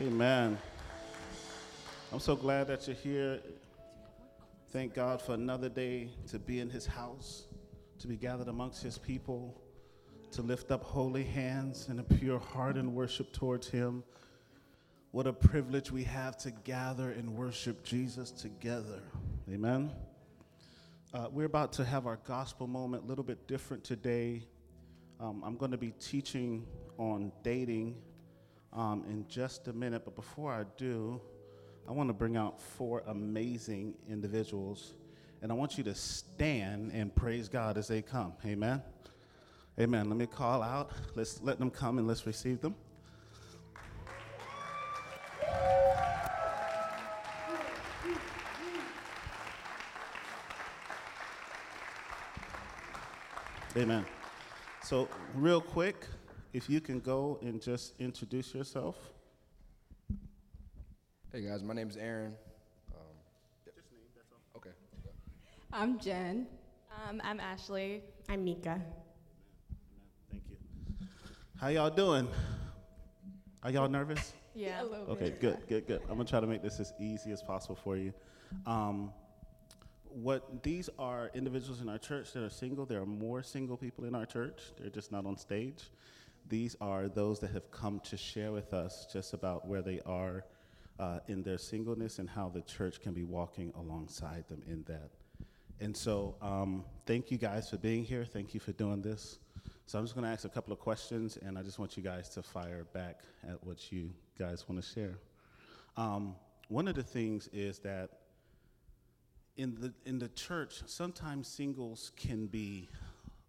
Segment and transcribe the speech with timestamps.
[0.00, 0.56] Amen.
[2.12, 3.40] I'm so glad that you're here.
[4.70, 7.46] Thank God for another day to be in His house,
[7.98, 9.60] to be gathered amongst His people,
[10.30, 14.04] to lift up holy hands and a pure heart and worship towards Him.
[15.10, 19.02] What a privilege we have to gather and worship Jesus together.
[19.52, 19.90] Amen.
[21.12, 24.44] Uh, we're about to have our gospel moment, a little bit different today.
[25.18, 26.68] Um, I'm going to be teaching
[26.98, 27.96] on dating
[28.72, 31.20] um, in just a minute, but before I do,
[31.88, 34.94] I want to bring out four amazing individuals,
[35.40, 38.34] and I want you to stand and praise God as they come.
[38.44, 38.82] Amen.
[39.80, 40.08] Amen.
[40.08, 40.90] Let me call out.
[41.14, 42.74] Let's let them come and let's receive them.
[53.76, 54.04] Amen.
[54.82, 56.04] So, real quick,
[56.52, 58.96] if you can go and just introduce yourself.
[61.32, 62.34] Hey guys, my name is Aaron.
[62.94, 63.00] Um,
[63.64, 64.38] Just name, that's all.
[64.56, 64.70] okay.
[65.72, 66.46] I'm Jen.
[67.08, 68.02] Um, I'm Ashley.
[68.28, 68.80] I'm Mika.
[70.30, 70.56] Thank you.
[71.60, 72.28] How y'all doing?
[73.62, 74.32] Are y'all nervous?
[74.54, 74.82] Yeah.
[74.82, 75.40] A little Okay, bit.
[75.40, 76.00] good, good, good.
[76.08, 78.12] I'm gonna try to make this as easy as possible for you.
[78.66, 79.12] Um,
[80.08, 82.84] what these are individuals in our church that are single.
[82.84, 84.58] There are more single people in our church.
[84.76, 85.90] They're just not on stage.
[86.48, 90.44] These are those that have come to share with us just about where they are
[90.98, 95.10] uh, in their singleness and how the church can be walking alongside them in that.
[95.80, 98.24] And so, um, thank you guys for being here.
[98.24, 99.38] Thank you for doing this.
[99.86, 102.02] So, I'm just going to ask a couple of questions, and I just want you
[102.02, 105.18] guys to fire back at what you guys want to share.
[105.96, 106.34] Um,
[106.68, 108.10] one of the things is that
[109.56, 112.88] in the in the church, sometimes singles can be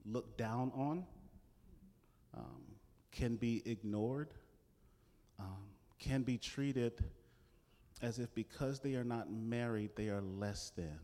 [0.05, 1.05] looked down on,
[2.36, 2.61] um,
[3.11, 4.29] can be ignored,
[5.39, 5.57] um,
[5.99, 7.03] can be treated
[8.02, 10.99] as if because they are not married, they are less than.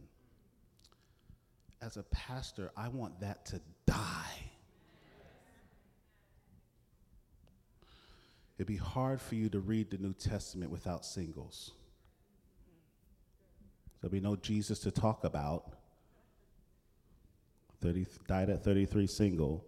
[1.81, 4.51] As a pastor, I want that to die.
[8.57, 11.71] It'd be hard for you to read the New Testament without singles.
[13.99, 15.73] There'll be no Jesus to talk about.
[17.81, 19.65] 30, died at 33 single,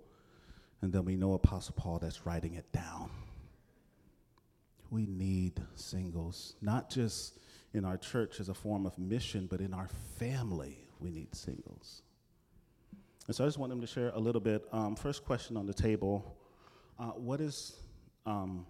[0.81, 3.09] and then we know Apostle Paul that's writing it down.
[4.89, 7.39] We need singles, not just
[7.73, 12.03] in our church as a form of mission, but in our family, we need singles.
[13.27, 14.65] And so I just want them to share a little bit.
[14.71, 16.37] Um, first question on the table
[16.97, 17.75] uh, What is,
[18.25, 18.65] um,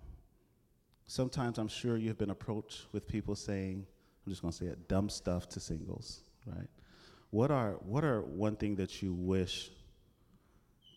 [1.05, 3.85] sometimes I'm sure you've been approached with people saying,
[4.25, 6.67] I'm just going to say it, dumb stuff to singles, right?
[7.29, 9.69] What are, what are one thing that you wish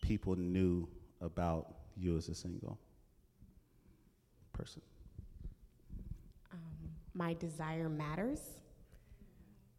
[0.01, 0.87] people knew
[1.21, 2.79] about you as a single
[4.53, 4.81] person?
[6.51, 6.59] Um,
[7.13, 8.41] my desire matters.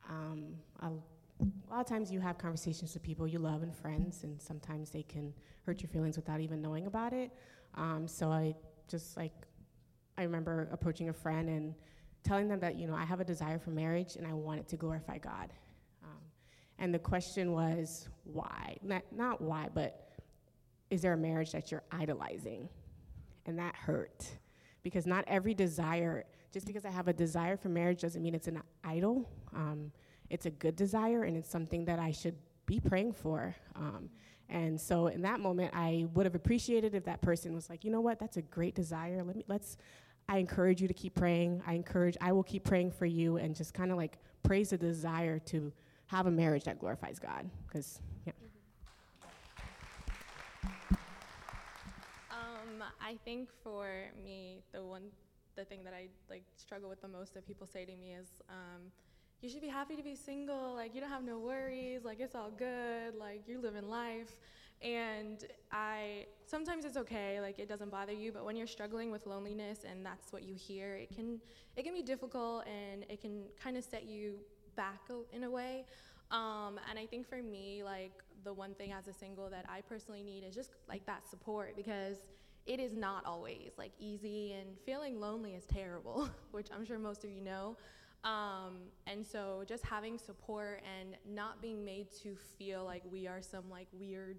[0.08, 0.90] Um, a,
[1.70, 5.02] lot of times you have conversations with people you love and friends, and sometimes they
[5.02, 5.32] can
[5.66, 7.30] hurt your feelings without even knowing about it.
[7.74, 8.54] Um, so I
[8.88, 9.32] just like,
[10.18, 11.74] I remember approaching a friend and
[12.22, 14.68] telling them that, you know, I have a desire for marriage and I want it
[14.68, 15.52] to glorify God.
[16.04, 16.18] Um,
[16.78, 18.76] and the question was, why?
[18.82, 20.01] Not, not why, but
[20.92, 22.68] is there a marriage that you're idolizing?
[23.46, 24.26] And that hurt.
[24.82, 28.46] Because not every desire, just because I have a desire for marriage doesn't mean it's
[28.46, 29.28] an idol.
[29.54, 29.90] Um,
[30.28, 32.36] it's a good desire and it's something that I should
[32.66, 33.54] be praying for.
[33.74, 34.10] Um,
[34.50, 37.90] and so in that moment, I would have appreciated if that person was like, you
[37.90, 39.22] know what, that's a great desire.
[39.24, 39.78] Let me, let's,
[40.28, 41.62] I encourage you to keep praying.
[41.66, 44.78] I encourage, I will keep praying for you and just kind of like praise the
[44.78, 45.72] desire to
[46.06, 47.48] have a marriage that glorifies God.
[47.66, 48.32] Because, yeah.
[52.30, 53.88] Um, I think for
[54.22, 55.04] me, the one,
[55.56, 58.28] the thing that I like struggle with the most that people say to me is,
[58.48, 58.92] um,
[59.42, 60.74] you should be happy to be single.
[60.74, 62.04] Like you don't have no worries.
[62.04, 63.14] Like it's all good.
[63.18, 64.38] Like you're living life.
[64.80, 67.40] And I sometimes it's okay.
[67.40, 68.32] Like it doesn't bother you.
[68.32, 71.40] But when you're struggling with loneliness and that's what you hear, it can
[71.76, 74.38] it can be difficult and it can kind of set you
[74.76, 75.00] back
[75.32, 75.84] in a way.
[76.30, 78.12] Um, and I think for me, like
[78.44, 81.76] the one thing as a single that I personally need is just like that support
[81.76, 82.16] because
[82.66, 87.24] it is not always like easy and feeling lonely is terrible, which I'm sure most
[87.24, 87.76] of you know.
[88.24, 93.42] Um, and so just having support and not being made to feel like we are
[93.42, 94.38] some like weird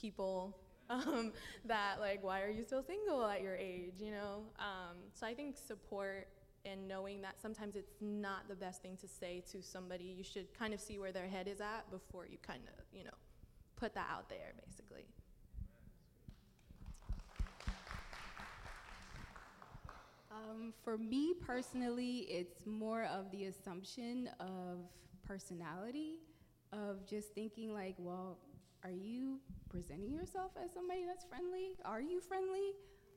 [0.00, 0.56] people
[0.90, 1.32] um,
[1.64, 4.42] that like why are you still single at your age, you know?
[4.58, 6.26] Um, so I think support
[6.64, 10.04] and knowing that sometimes it's not the best thing to say to somebody.
[10.04, 13.04] You should kind of see where their head is at before you kind of, you
[13.04, 13.10] know,
[13.76, 15.06] put that out there, basically.
[20.32, 24.78] Um, for me personally, it's more of the assumption of
[25.26, 26.20] personality,
[26.72, 28.38] of just thinking like, well,
[28.82, 31.76] are you presenting yourself as somebody that's friendly?
[31.84, 32.72] Are you friendly?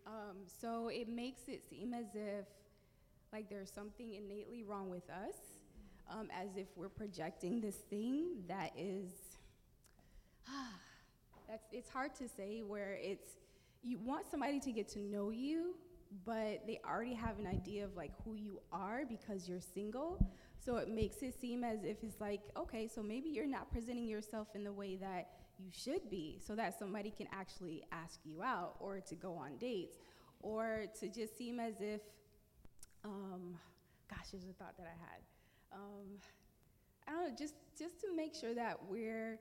[0.06, 2.46] Um, so it makes it seem as if
[3.34, 5.36] like there's something innately wrong with us,
[6.12, 9.10] um, as if we're projecting this thing that is.
[11.48, 13.32] that's it's hard to say where it's
[13.84, 15.76] you want somebody to get to know you,
[16.24, 20.26] but they already have an idea of like who you are because you're single.
[20.64, 24.08] So it makes it seem as if it's like, okay, so maybe you're not presenting
[24.08, 25.30] yourself in the way that
[25.60, 29.58] you should be so that somebody can actually ask you out or to go on
[29.58, 29.98] dates
[30.40, 32.02] or to just seem as if,
[33.04, 33.56] um,
[34.10, 35.22] gosh, there's a thought that I had.
[35.74, 36.20] Um,
[37.08, 39.40] I don't know, just, just to make sure that we're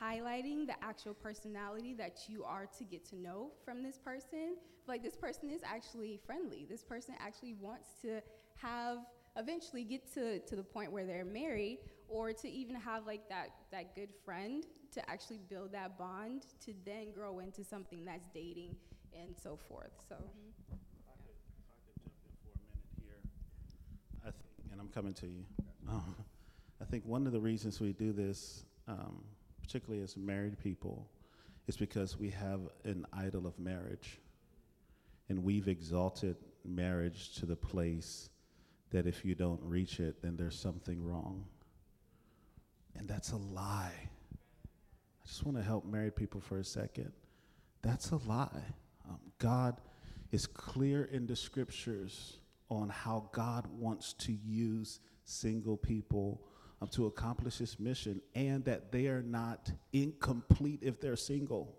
[0.00, 4.56] highlighting the actual personality that you are to get to know from this person.
[4.86, 6.66] Like this person is actually friendly.
[6.68, 8.20] This person actually wants to
[8.56, 8.98] have
[9.36, 11.78] eventually get to, to the point where they're married
[12.08, 16.74] or to even have like that, that good friend to actually build that bond to
[16.84, 18.74] then grow into something that's dating
[19.14, 19.92] and so forth.
[20.08, 20.16] So.
[20.16, 23.20] If I could, if I could jump in for a minute here,
[24.26, 25.44] I think, and I'm coming to you.
[25.88, 26.16] Um,
[26.80, 29.22] I think one of the reasons we do this, um,
[29.70, 31.06] particularly as married people,
[31.68, 34.18] is because we have an idol of marriage.
[35.28, 36.34] And we've exalted
[36.64, 38.30] marriage to the place
[38.90, 41.44] that if you don't reach it, then there's something wrong.
[42.96, 43.94] And that's a lie.
[43.94, 47.12] I just want to help married people for a second.
[47.82, 48.64] That's a lie.
[49.08, 49.76] Um, God
[50.32, 52.38] is clear in the scriptures
[52.70, 56.42] on how God wants to use single people
[56.80, 61.76] um, to accomplish this mission and that they are not incomplete if they're single.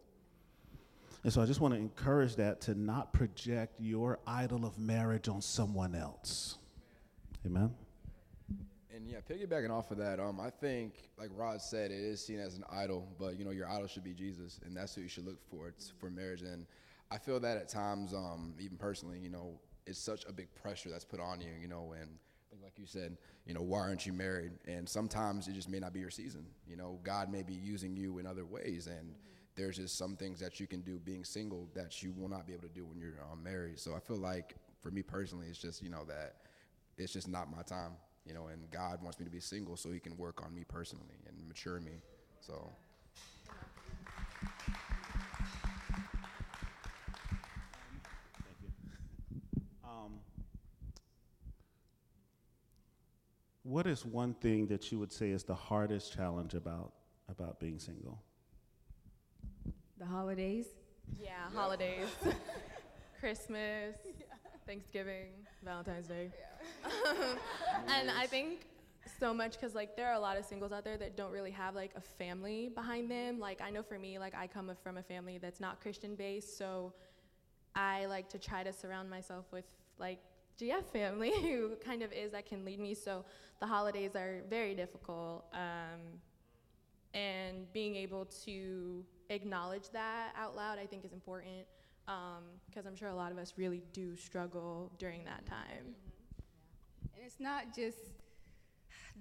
[1.23, 5.27] And so I just want to encourage that to not project your idol of marriage
[5.27, 6.57] on someone else.
[7.45, 7.71] Amen.
[8.93, 12.39] And yeah, piggybacking off of that, um, I think, like Rod said, it is seen
[12.39, 15.07] as an idol, but you know, your idol should be Jesus, and that's who you
[15.07, 16.41] should look for it's for marriage.
[16.41, 16.65] And
[17.09, 20.89] I feel that at times, um, even personally, you know, it's such a big pressure
[20.89, 22.09] that's put on you, you know, and
[22.61, 24.51] like you said, you know, why aren't you married?
[24.67, 26.45] And sometimes it just may not be your season.
[26.67, 29.15] You know, God may be using you in other ways, and
[29.55, 32.53] there's just some things that you can do being single that you will not be
[32.53, 33.79] able to do when you're um, married.
[33.79, 36.35] So I feel like for me personally, it's just you know that
[36.97, 37.93] it's just not my time
[38.25, 40.63] you know, and God wants me to be single so He can work on me
[40.67, 42.01] personally and mature me.
[42.39, 42.71] So.
[53.63, 56.93] What is one thing that you would say is the hardest challenge about
[57.29, 58.21] about being single?
[59.97, 60.65] The holidays.
[61.19, 62.07] Yeah, holidays,
[63.19, 63.95] Christmas,
[64.65, 65.27] Thanksgiving,
[65.63, 66.31] Valentine's Day.
[67.87, 68.67] and I think
[69.19, 71.51] so much because like there are a lot of singles out there that don't really
[71.51, 73.39] have like a family behind them.
[73.39, 76.57] Like I know for me, like I come from a family that's not Christian based,
[76.57, 76.93] so
[77.75, 79.65] I like to try to surround myself with
[79.99, 80.19] like
[80.61, 82.93] GF family who kind of is that can lead me.
[82.93, 83.25] So
[83.59, 85.45] the holidays are very difficult.
[85.53, 86.19] Um,
[87.13, 91.65] and being able to acknowledge that out loud, I think, is important
[92.05, 95.95] because um, I'm sure a lot of us really do struggle during that time.
[95.95, 97.15] Mm-hmm.
[97.15, 97.97] And it's not just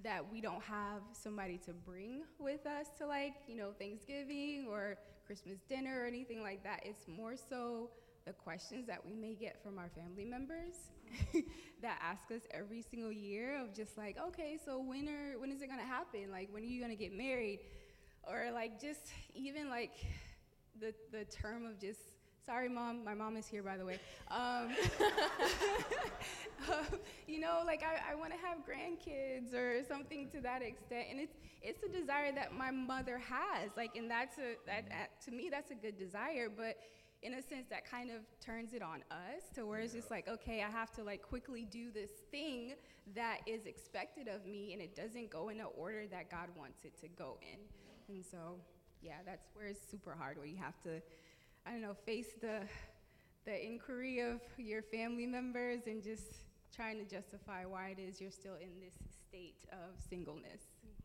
[0.03, 4.97] that we don't have somebody to bring with us to like, you know, Thanksgiving or
[5.27, 6.81] Christmas dinner or anything like that.
[6.85, 7.91] It's more so
[8.27, 10.75] the questions that we may get from our family members
[11.83, 15.63] that ask us every single year of just like, okay, so when are when is
[15.63, 16.31] it gonna happen?
[16.31, 17.61] Like when are you gonna get married?
[18.25, 19.93] Or like just even like
[20.81, 22.01] the the term of just
[22.47, 23.05] Sorry, mom.
[23.05, 24.01] My mom is here, by the way.
[24.29, 24.75] Um,
[26.69, 26.99] um,
[27.29, 31.21] you know, like I, I want to have grandkids or something to that extent, and
[31.21, 33.71] it's it's a desire that my mother has.
[33.77, 36.77] Like, and that's a that, that to me that's a good desire, but
[37.23, 40.27] in a sense that kind of turns it on us to where it's just like
[40.27, 42.75] okay i have to like quickly do this thing
[43.15, 46.85] that is expected of me and it doesn't go in the order that god wants
[46.85, 47.59] it to go in
[48.15, 48.57] and so
[49.03, 51.01] yeah that's where it's super hard where you have to
[51.67, 52.61] I don't know, face the,
[53.45, 58.31] the inquiry of your family members and just trying to justify why it is you're
[58.31, 58.95] still in this
[59.29, 60.63] state of singleness.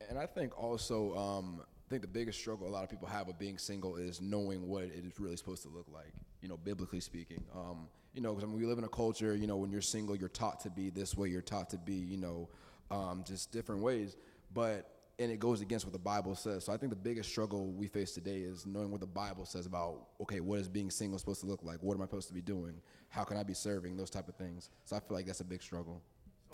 [0.10, 3.28] And I think also, um, I think the biggest struggle a lot of people have
[3.28, 6.12] with being single is knowing what it is really supposed to look like,
[6.42, 7.44] you know, biblically speaking.
[7.56, 10.30] Um, you know, because we live in a culture, you know, when you're single, you're
[10.30, 12.50] taught to be this way, you're taught to be, you know,
[12.90, 14.18] um, just different ways.
[14.54, 14.90] But
[15.20, 16.66] and it goes against what the Bible says.
[16.66, 19.66] So I think the biggest struggle we face today is knowing what the Bible says
[19.66, 21.84] about okay, what is being single supposed to look like?
[21.84, 22.82] What am I supposed to be doing?
[23.10, 23.96] How can I be serving?
[23.96, 24.72] Those type of things.
[24.86, 26.02] So I feel like that's a big struggle.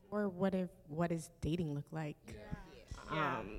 [0.10, 2.18] Or what if what does dating look like?
[2.28, 2.71] Um,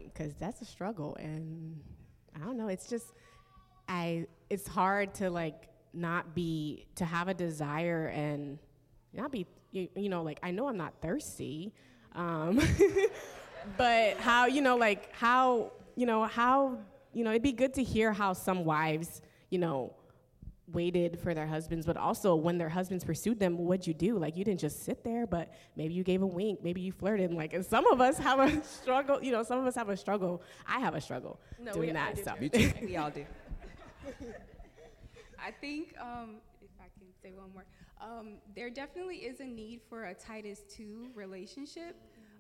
[0.05, 1.81] because that's a struggle, and
[2.35, 2.69] I don't know.
[2.69, 3.07] It's just
[3.89, 4.27] I.
[4.51, 8.59] It's hard to like not be to have a desire and
[9.13, 11.73] not be you, you know like I know I'm not thirsty,
[12.15, 12.61] um,
[13.77, 16.79] but how you know like how you know how
[17.13, 19.95] you know it'd be good to hear how some wives you know
[20.73, 24.19] waited for their husbands, but also when their husbands pursued them, what'd you do?
[24.19, 27.31] Like you didn't just sit there, but maybe you gave a wink, maybe you flirted.
[27.31, 29.23] And like, and some of us have a struggle.
[29.23, 30.43] You know, some of us have a struggle.
[30.67, 32.11] I have a struggle No, doing we- that.
[32.11, 32.73] I do so Me too.
[32.83, 33.25] we all do.
[35.39, 37.65] I think, um, if I can say one more,
[38.01, 41.97] um, there definitely is a need for a Titus II relationship.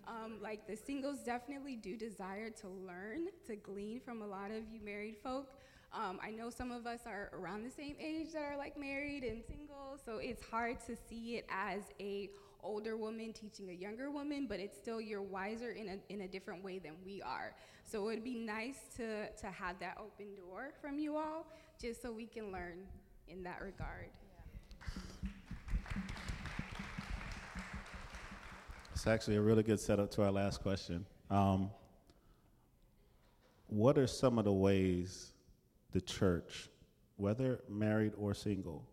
[0.07, 4.63] Um, like the singles definitely do desire to learn, to glean from a lot of
[4.73, 5.53] you married folk.
[5.95, 9.25] Um, I know some of us are around the same age that are like married
[9.25, 12.31] and single, so it's hard to see it as a
[12.63, 16.29] older woman teaching a younger woman, but it's still you're wiser in a in a
[16.29, 17.55] different way than we are.
[17.85, 21.47] So it'd be nice to to have that open door from you all,
[21.79, 22.79] just so we can learn
[23.29, 24.09] in that regard.
[28.95, 31.05] It's actually a really good setup to our last question.
[31.29, 31.71] Um,
[33.67, 35.32] what are some of the ways
[35.93, 36.71] the church,
[37.17, 38.85] whether married or single,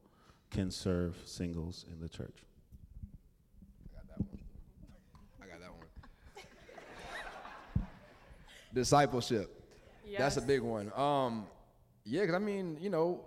[0.52, 2.44] can serve singles in the church?
[3.94, 4.40] I got that one.
[5.42, 5.88] I got that one.
[8.74, 9.56] Discipleship.
[10.18, 10.92] That's a big one.
[10.96, 11.46] Um,
[12.04, 13.22] yeah, because I mean, you know,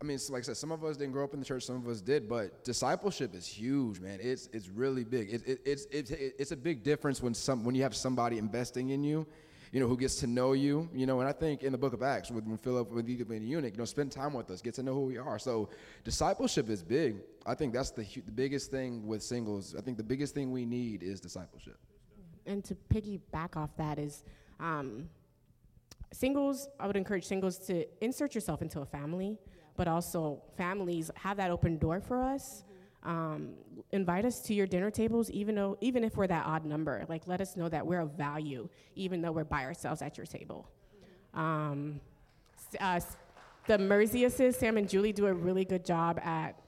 [0.00, 1.64] I mean, it's like I said, some of us didn't grow up in the church,
[1.64, 4.18] some of us did, but discipleship is huge, man.
[4.22, 5.32] It's it's really big.
[5.32, 8.90] It, it, it's it's it's a big difference when some when you have somebody investing
[8.90, 9.26] in you,
[9.72, 11.20] you know, who gets to know you, you know.
[11.20, 13.78] And I think in the Book of Acts, when Philip with with the eunuch, you
[13.78, 15.38] know, spend time with us, get to know who we are.
[15.38, 15.68] So
[16.04, 17.16] discipleship is big.
[17.46, 19.74] I think that's the the biggest thing with singles.
[19.76, 21.78] I think the biggest thing we need is discipleship.
[22.46, 24.24] and to piggyback off that is
[24.58, 25.08] um,
[26.12, 29.36] singles i would encourage singles to insert yourself into a family
[29.76, 32.64] but also families have that open door for us
[33.04, 33.50] um,
[33.92, 37.22] invite us to your dinner tables even though even if we're that odd number like
[37.26, 40.68] let us know that we're of value even though we're by ourselves at your table
[41.34, 42.00] um,
[42.72, 43.00] s- uh,
[43.66, 46.58] the Merziuses, Sam and Julie do a really good job at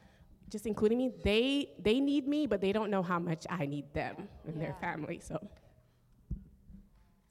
[0.50, 1.12] just including me.
[1.24, 4.74] They they need me, but they don't know how much I need them and their
[4.80, 5.20] family.
[5.22, 5.38] So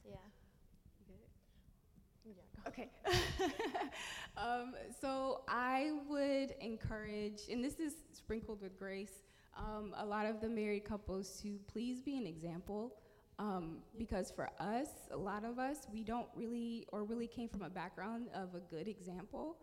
[0.10, 0.15] Yeah.
[2.68, 2.89] Okay.
[4.39, 9.22] um, so I would encourage, and this is sprinkled with grace,
[9.58, 12.93] um, a lot of the married couples to please be an example.
[13.38, 17.62] Um, because for us, a lot of us, we don't really, or really came from
[17.62, 19.55] a background of a good example.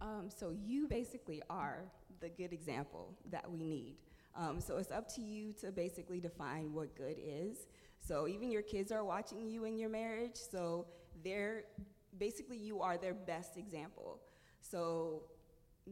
[0.00, 1.84] Um, so you basically are
[2.20, 3.96] the good example that we need.
[4.34, 7.66] Um, so it's up to you to basically define what good is.
[8.00, 10.86] So even your kids are watching you in your marriage, so
[11.22, 11.64] they're
[12.18, 14.20] basically you are their best example.
[14.60, 15.22] So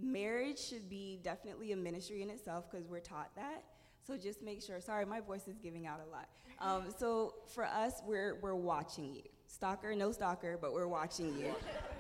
[0.01, 3.65] marriage should be definitely a ministry in itself because we're taught that.
[4.07, 4.81] So just make sure.
[4.81, 6.29] Sorry, my voice is giving out a lot.
[6.61, 9.23] Um, so for us, we're we're watching you.
[9.49, 11.55] Stalker, no stalker, but we're watching you.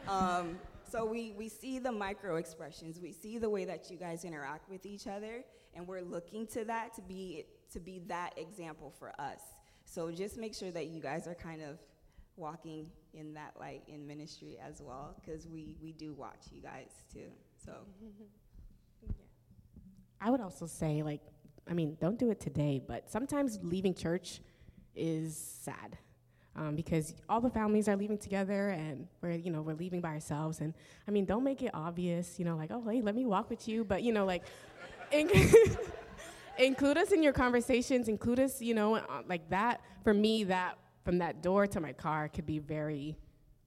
[0.08, 3.00] Um, so we we see the micro expressions.
[3.00, 6.64] We see the way that you guys interact with each other, and we're looking to
[6.66, 9.40] that to be to be that example for us.
[9.84, 11.78] So just make sure that you guys are kind of
[12.36, 16.90] walking in that light in ministry as well, because we we do watch you guys
[17.12, 17.30] too.
[17.64, 17.72] So.
[20.20, 21.20] I would also say, like,
[21.68, 24.40] I mean, don't do it today, but sometimes leaving church
[24.94, 25.98] is sad.
[26.54, 30.08] Um, because all the families are leaving together and we're, you know, we're leaving by
[30.08, 30.60] ourselves.
[30.60, 30.72] And
[31.06, 33.68] I mean, don't make it obvious, you know, like, oh, hey, let me walk with
[33.68, 33.84] you.
[33.84, 34.44] But, you know, like,
[35.12, 35.30] in-
[36.58, 39.82] include us in your conversations, include us, you know, uh, like that.
[40.02, 43.16] For me, that from that door to my car could be very,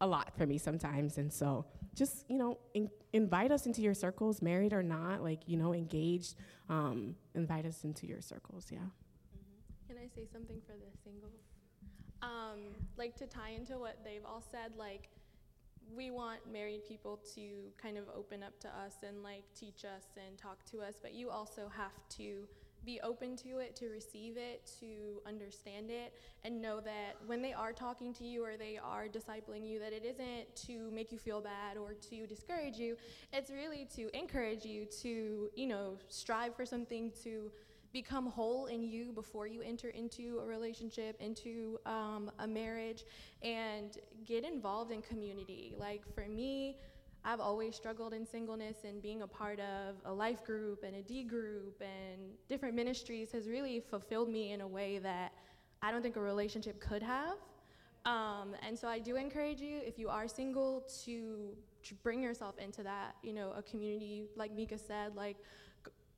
[0.01, 1.17] a lot for me sometimes.
[1.17, 1.65] And so
[1.95, 5.73] just, you know, in, invite us into your circles, married or not, like, you know,
[5.73, 6.35] engaged.
[6.67, 8.79] Um, invite us into your circles, yeah.
[9.87, 11.39] Can I say something for the singles?
[12.21, 12.59] Um,
[12.97, 15.07] like to tie into what they've all said, like
[15.95, 20.03] we want married people to kind of open up to us and like teach us
[20.27, 22.47] and talk to us, but you also have to
[22.85, 27.53] be open to it, to receive it, to understand it, and know that when they
[27.53, 31.17] are talking to you or they are discipling you, that it isn't to make you
[31.17, 32.95] feel bad or to discourage you.
[33.33, 37.51] It's really to encourage you to, you know, strive for something to
[37.91, 43.03] become whole in you before you enter into a relationship, into um, a marriage,
[43.41, 45.73] and get involved in community.
[45.77, 46.77] Like for me,
[47.25, 51.01] I've always struggled in singleness, and being a part of a life group and a
[51.01, 55.33] D group and different ministries has really fulfilled me in a way that
[55.81, 57.37] I don't think a relationship could have.
[58.05, 61.49] Um, and so I do encourage you, if you are single, to,
[61.83, 65.35] to bring yourself into that, you know, a community, like Mika said, like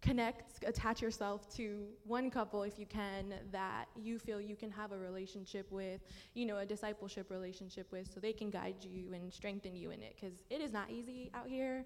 [0.01, 4.91] connect, attach yourself to one couple if you can that you feel you can have
[4.91, 6.01] a relationship with,
[6.33, 10.01] you know, a discipleship relationship with, so they can guide you and strengthen you in
[10.01, 10.15] it.
[10.19, 11.85] Because it is not easy out here.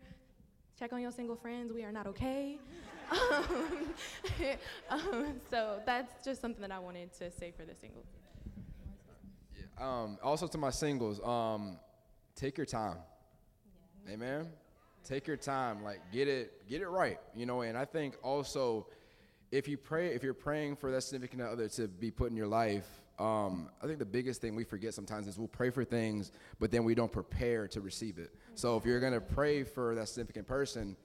[0.79, 1.71] Check on your single friends.
[1.73, 2.57] We are not okay.
[4.89, 8.07] um, so that's just something that I wanted to say for the singles.
[9.55, 10.03] Yeah.
[10.03, 11.77] Um, also to my singles, um,
[12.35, 12.97] take your time.
[14.05, 14.13] Yeah.
[14.13, 14.47] Amen.
[15.05, 17.61] Take your time, like get it, get it right, you know.
[17.61, 18.87] And I think also,
[19.51, 22.47] if you pray, if you're praying for that significant other to be put in your
[22.47, 22.87] life,
[23.19, 26.71] um, I think the biggest thing we forget sometimes is we'll pray for things, but
[26.71, 28.33] then we don't prepare to receive it.
[28.55, 30.97] So if you're gonna pray for that significant person,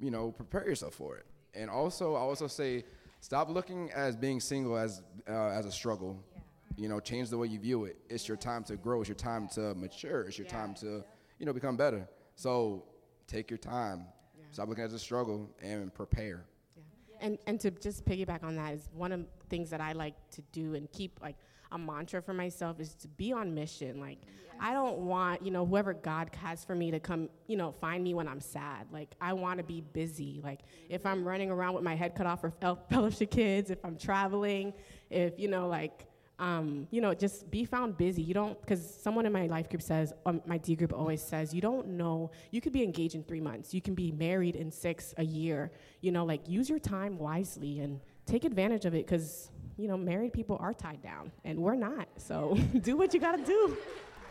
[0.00, 1.24] you know, prepare yourself for it.
[1.54, 2.84] And also, I also say,
[3.20, 6.20] stop looking as being single as uh, as a struggle.
[6.34, 6.40] Yeah.
[6.76, 7.96] You know, change the way you view it.
[8.10, 9.02] It's your time to grow.
[9.02, 10.22] It's your time to mature.
[10.22, 10.52] It's your yeah.
[10.58, 11.04] time to,
[11.38, 12.08] you know, become better.
[12.34, 12.84] So
[13.26, 14.04] take your time.
[14.36, 14.44] Yeah.
[14.50, 16.44] Stop looking at the struggle and prepare.
[16.76, 17.16] Yeah.
[17.20, 20.14] And and to just piggyback on that is one of the things that I like
[20.32, 21.36] to do and keep like
[21.72, 24.00] a mantra for myself is to be on mission.
[24.00, 24.54] Like yes.
[24.60, 28.04] I don't want, you know, whoever God has for me to come, you know, find
[28.04, 28.86] me when I'm sad.
[28.92, 30.40] Like I want to be busy.
[30.42, 32.50] Like if I'm running around with my head cut off for
[32.90, 34.72] fellowship kids, if I'm traveling,
[35.10, 36.06] if you know like
[36.38, 38.22] um, you know, just be found busy.
[38.22, 41.54] You don't, because someone in my life group says, um, my D group always says,
[41.54, 44.70] you don't know, you could be engaged in three months, you can be married in
[44.70, 45.70] six, a year.
[46.00, 49.96] You know, like use your time wisely and take advantage of it because, you know,
[49.96, 52.08] married people are tied down and we're not.
[52.16, 53.76] So do what you got to do.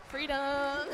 [0.08, 0.36] Freedom.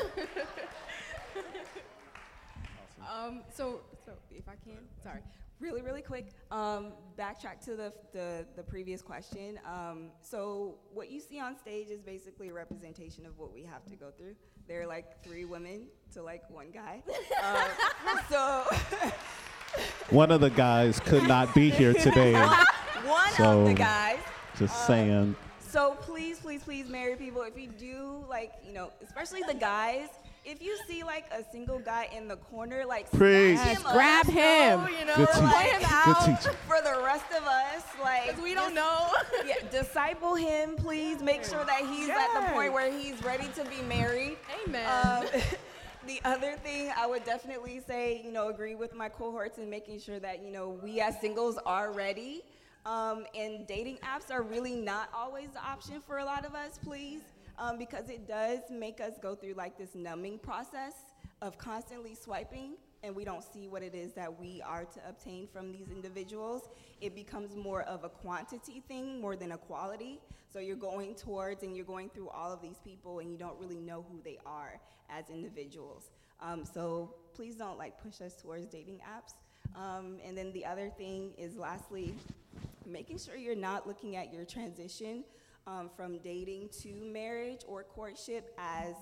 [3.11, 5.21] um, so, so if I can, sorry
[5.61, 9.59] really, really quick, um, backtrack to the, the, the previous question.
[9.65, 13.85] Um, so what you see on stage is basically a representation of what we have
[13.85, 14.35] to go through.
[14.67, 17.03] There are like three women to like one guy.
[17.41, 17.67] Uh,
[18.29, 18.63] so
[20.09, 22.33] one of the guys could not be here today.
[23.05, 24.19] one so of the guys.
[24.57, 25.35] Just uh, saying.
[25.59, 27.43] So please, please, please, marry people.
[27.43, 30.09] If you do, like, you know, especially the guys,
[30.43, 33.59] if you see like a single guy in the corner, like Preach.
[33.59, 34.87] Him grab him.
[34.99, 35.47] you know, Good teacher.
[35.47, 36.55] him out Good teacher.
[36.67, 37.83] for the rest of us.
[38.01, 39.11] Like we don't know.
[39.45, 41.21] yeah, disciple him, please.
[41.21, 42.29] Make sure that he's yes.
[42.35, 44.37] at the point where he's ready to be married.
[44.65, 44.85] Amen.
[45.05, 45.41] Um,
[46.07, 49.99] the other thing I would definitely say, you know, agree with my cohorts in making
[49.99, 52.41] sure that you know we as singles are ready.
[52.83, 56.79] Um, and dating apps are really not always the option for a lot of us.
[56.83, 57.21] Please
[57.57, 60.93] um, because it does make us go through like this numbing process
[61.41, 65.47] of constantly swiping and we don't see what it is that we are to obtain
[65.47, 66.69] from these individuals.
[67.01, 70.19] It becomes more of a quantity thing more than a quality.
[70.53, 73.59] So you're going towards and you're going through all of these people and you don't
[73.59, 76.11] really know who they are as individuals.
[76.41, 79.33] Um, so please don't like push us towards dating apps.
[79.75, 82.13] Um, and then the other thing is lastly,
[82.85, 85.23] making sure you're not looking at your transition
[85.67, 88.95] um, from dating to marriage or courtship as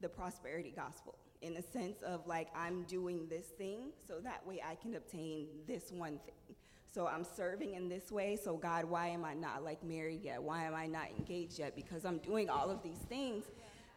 [0.00, 4.62] the prosperity gospel in the sense of like I'm doing this thing so that way
[4.66, 6.56] I can obtain this one thing.
[6.92, 8.36] So I'm serving in this way.
[8.42, 10.42] So God, why am I not like married yet?
[10.42, 11.76] Why am I not engaged yet?
[11.76, 13.44] Because I'm doing all of these things,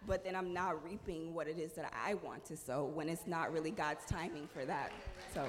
[0.06, 3.26] but then I'm not reaping what it is that I want to sow when it's
[3.26, 4.92] not really God's timing for that.
[5.34, 5.48] So.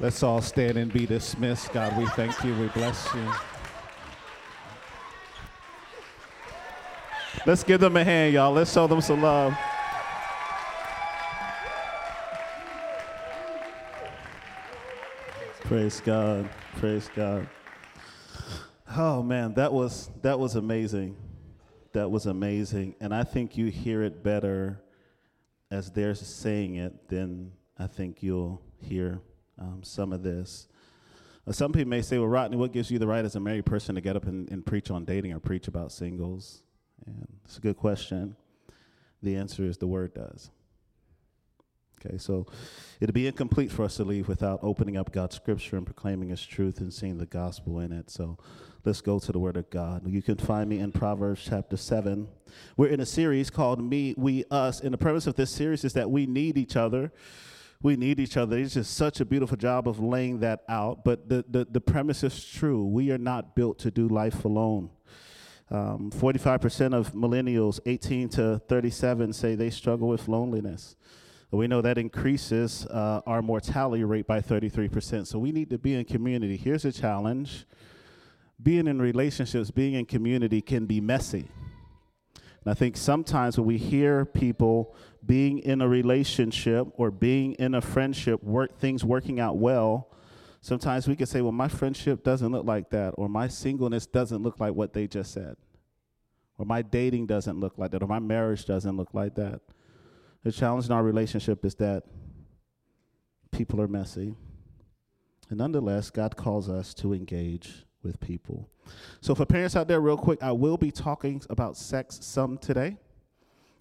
[0.00, 1.72] Let's all stand and be dismissed.
[1.72, 2.54] God, we thank you.
[2.54, 3.32] We bless you.
[7.44, 8.52] Let's give them a hand, y'all.
[8.52, 9.54] Let's show them some love.
[15.62, 16.48] Praise God.
[16.76, 17.48] Praise God.
[18.96, 21.16] Oh man, that was that was amazing.
[21.92, 22.94] That was amazing.
[23.00, 24.80] And I think you hear it better
[25.70, 29.20] as they're saying it than I think you'll hear
[29.58, 30.68] um, some of this.
[31.46, 33.66] Uh, some people may say, well, Rodney, what gives you the right as a married
[33.66, 36.62] person to get up and, and preach on dating or preach about singles?
[37.06, 38.36] And it's a good question.
[39.22, 40.50] The answer is the word does.
[42.04, 42.46] Okay, so
[43.00, 46.44] it'd be incomplete for us to leave without opening up God's scripture and proclaiming His
[46.44, 48.08] truth and seeing the gospel in it.
[48.08, 48.38] So
[48.84, 50.06] let's go to the Word of God.
[50.06, 52.28] You can find me in Proverbs chapter 7.
[52.76, 54.80] We're in a series called Me, We, Us.
[54.80, 57.10] And the premise of this series is that we need each other
[57.82, 58.58] we need each other.
[58.58, 61.04] It's just such a beautiful job of laying that out.
[61.04, 62.84] But the, the, the premise is true.
[62.84, 64.90] We are not built to do life alone.
[65.70, 70.96] Um, 45% of millennials, 18 to 37, say they struggle with loneliness.
[71.50, 75.26] We know that increases uh, our mortality rate by 33%.
[75.26, 76.56] So we need to be in community.
[76.56, 77.64] Here's a challenge
[78.62, 81.48] being in relationships, being in community can be messy.
[82.34, 84.94] And I think sometimes when we hear people
[85.28, 90.10] being in a relationship or being in a friendship, work things working out well,
[90.62, 94.42] sometimes we can say, well, my friendship doesn't look like that, or my singleness doesn't
[94.42, 95.56] look like what they just said,
[96.56, 99.60] or my dating doesn't look like that, or my marriage doesn't look like that.
[100.44, 102.04] The challenge in our relationship is that
[103.50, 104.34] people are messy.
[105.50, 108.70] And nonetheless, God calls us to engage with people.
[109.20, 112.96] So, for parents out there, real quick, I will be talking about sex some today.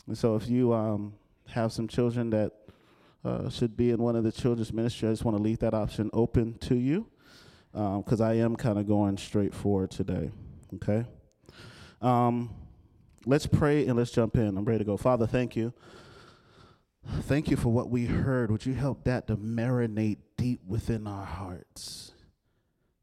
[0.08, 1.14] And so, if you um,
[1.50, 2.52] have some children that
[3.24, 5.74] uh, should be in one of the children's ministry, I just want to leave that
[5.74, 7.08] option open to you
[7.72, 10.32] because um, I am kind of going straight forward today.
[10.76, 11.06] Okay?
[12.02, 12.50] Um,
[13.26, 14.58] let's pray and let's jump in.
[14.58, 14.98] I'm ready to go.
[14.98, 15.74] Father, thank you.
[17.22, 18.52] Thank you for what we heard.
[18.52, 22.07] Would you help that to marinate deep within our hearts?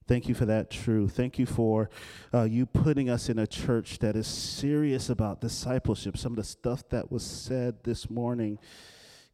[0.06, 1.16] Thank you for that truth.
[1.16, 1.88] Thank you for
[2.32, 6.18] uh, you putting us in a church that is serious about discipleship.
[6.18, 8.58] Some of the stuff that was said this morning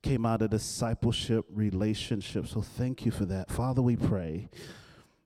[0.02, 2.46] came out of discipleship relationship.
[2.46, 3.50] So thank you for that.
[3.50, 4.48] Father, we pray,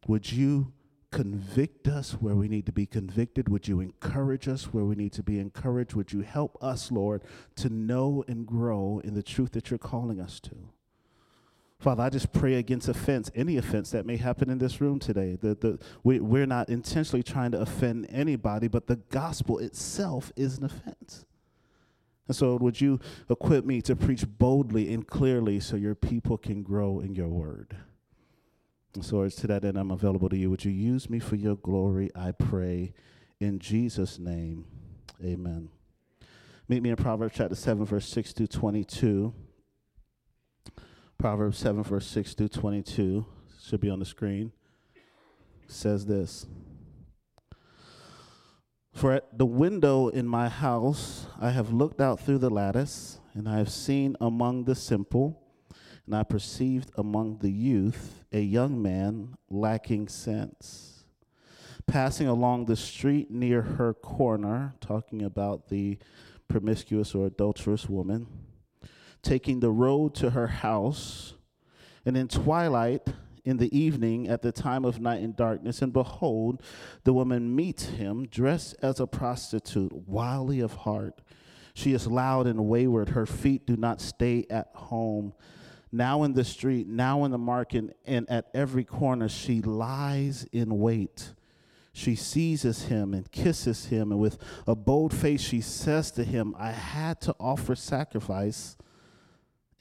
[0.07, 0.73] would you
[1.11, 3.49] convict us where we need to be convicted?
[3.49, 5.95] Would you encourage us where we need to be encouraged?
[5.95, 7.23] Would you help us, Lord,
[7.57, 10.71] to know and grow in the truth that you're calling us to?
[11.85, 15.37] Father, I just pray against offense, any offense that may happen in this room today.
[15.39, 20.57] The, the, we, we're not intentionally trying to offend anybody, but the gospel itself is
[20.57, 21.27] an offense.
[22.27, 26.63] And so, would you equip me to preach boldly and clearly so your people can
[26.63, 27.77] grow in your word?
[28.95, 30.49] And so, it's to that end, I'm available to you.
[30.49, 32.11] Would you use me for your glory?
[32.17, 32.95] I pray
[33.41, 34.65] in Jesus' name.
[35.23, 35.69] Amen.
[36.67, 39.35] Meet me in Proverbs chapter 7, verse 6 to 22.
[41.19, 43.25] Proverbs 7, verse 6 through 22,
[43.63, 44.53] should be on the screen,
[45.67, 46.47] says this
[48.93, 53.49] For at the window in my house I have looked out through the lattice, and
[53.49, 55.41] I have seen among the simple,
[56.05, 61.05] and I perceived among the youth a young man lacking sense.
[61.87, 65.99] Passing along the street near her corner, talking about the
[66.49, 68.27] promiscuous or adulterous woman
[69.25, 71.35] taking the road to her house.
[72.07, 73.09] And in twilight,
[73.45, 76.63] in the evening, at the time of night and darkness, and behold,
[77.05, 81.21] the woman meets him dressed as a prostitute, wily of heart.
[81.75, 83.11] She is loud and wayward.
[83.11, 85.35] Her feet do not stay at home.
[85.91, 90.79] Now in the street, now in the market, and at every corner, she lies in
[90.79, 91.33] wait.
[91.93, 96.55] She seizes him and kisses him, and with a bold face, she says to him,
[96.59, 98.77] I had to offer sacrifice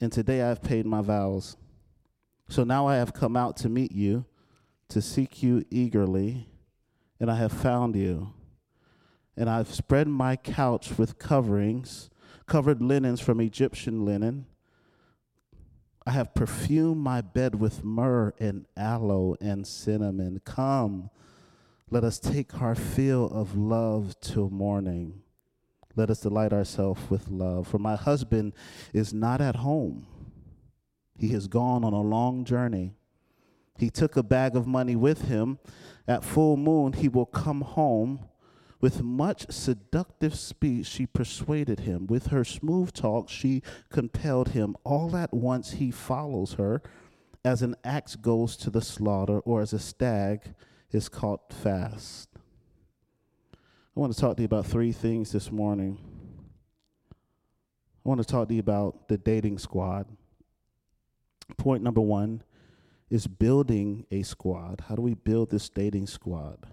[0.00, 1.56] and today I have paid my vows.
[2.48, 4.26] So now I have come out to meet you,
[4.88, 6.48] to seek you eagerly,
[7.18, 8.32] and I have found you.
[9.36, 12.10] And I've spread my couch with coverings,
[12.46, 14.46] covered linens from Egyptian linen.
[16.06, 20.40] I have perfumed my bed with myrrh and aloe and cinnamon.
[20.44, 21.10] Come,
[21.90, 25.23] let us take our fill of love till morning.
[25.96, 27.68] Let us delight ourselves with love.
[27.68, 28.52] For my husband
[28.92, 30.06] is not at home.
[31.16, 32.94] He has gone on a long journey.
[33.78, 35.58] He took a bag of money with him.
[36.06, 38.20] At full moon, he will come home.
[38.80, 42.06] With much seductive speech, she persuaded him.
[42.06, 44.76] With her smooth talk, she compelled him.
[44.84, 46.82] All at once, he follows her,
[47.44, 50.54] as an axe goes to the slaughter, or as a stag
[50.90, 52.28] is caught fast.
[53.96, 55.98] I want to talk to you about three things this morning.
[57.12, 60.06] I want to talk to you about the dating squad.
[61.58, 62.42] Point number one
[63.08, 64.82] is building a squad.
[64.88, 66.66] How do we build this dating squad?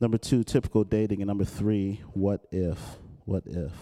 [0.00, 1.20] Number two, typical dating.
[1.20, 2.78] And number three, what if?
[3.26, 3.72] What if?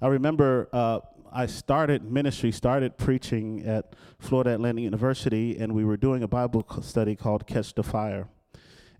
[0.00, 1.00] I remember uh,
[1.32, 6.64] I started ministry, started preaching at Florida Atlantic University, and we were doing a Bible
[6.80, 8.28] study called Catch the Fire.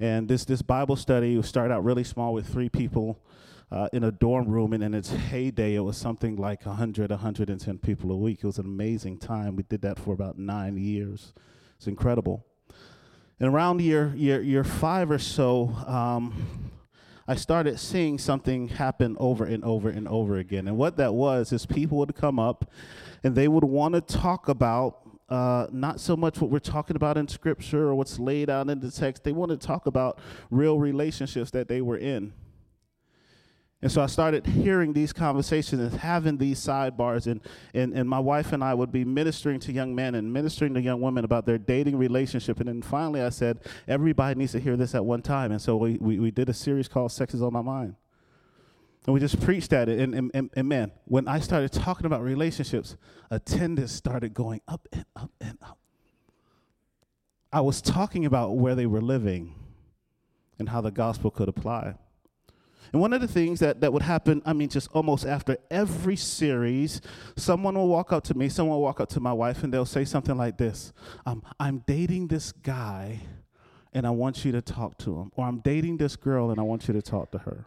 [0.01, 3.21] And this this Bible study started out really small with three people
[3.71, 7.79] uh, in a dorm room, and in its heyday, it was something like 100, 110
[7.79, 8.41] people a week.
[8.43, 9.57] It was an amazing time.
[9.57, 11.35] We did that for about nine years.
[11.77, 12.47] It's incredible.
[13.39, 16.71] And around year year year five or so, um,
[17.29, 20.67] I started seeing something happen over and over and over again.
[20.67, 22.71] And what that was is people would come up
[23.23, 27.17] and they would want to talk about uh, not so much what we're talking about
[27.17, 29.25] in scripture or what's laid out in the text.
[29.25, 30.19] They want to talk about
[30.51, 32.33] real relationships that they were in.
[33.83, 37.41] And so I started hearing these conversations and having these sidebars, and,
[37.73, 40.83] and, and my wife and I would be ministering to young men and ministering to
[40.83, 42.61] young women about their dating relationship.
[42.61, 45.51] And then finally I said, everybody needs to hear this at one time.
[45.51, 47.95] And so we, we, we did a series called Sex is on My Mind.
[49.07, 49.99] And we just preached at it.
[49.99, 52.97] And, and, and, and man, when I started talking about relationships,
[53.31, 55.79] attendance started going up and up and up.
[57.53, 59.55] I was talking about where they were living
[60.59, 61.95] and how the gospel could apply.
[62.93, 66.17] And one of the things that, that would happen, I mean, just almost after every
[66.17, 67.01] series,
[67.37, 69.85] someone will walk up to me, someone will walk up to my wife, and they'll
[69.85, 70.93] say something like this
[71.25, 73.21] um, I'm dating this guy,
[73.93, 75.31] and I want you to talk to him.
[75.37, 77.67] Or I'm dating this girl, and I want you to talk to her.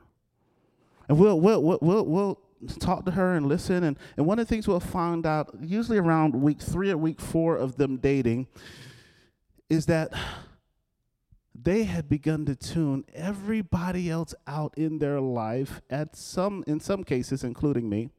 [1.07, 2.39] And we'll, we'll, we'll, we'll,
[2.79, 3.83] talk to her and listen.
[3.83, 7.19] And, and one of the things we'll find out, usually around week three or week
[7.19, 8.47] four of them dating,
[9.69, 10.13] is that
[11.63, 17.03] they had begun to tune everybody else out in their life at some in some
[17.03, 18.09] cases including me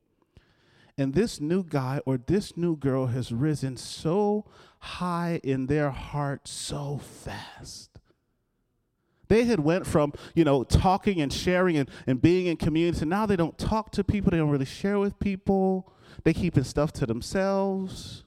[0.97, 4.45] and this new guy or this new girl has risen so
[4.79, 7.94] high in their heart so fast
[9.35, 13.11] they had went from you know talking and sharing and, and being in community and
[13.11, 15.93] now they don't talk to people they don't really share with people
[16.23, 18.25] they keeping stuff to themselves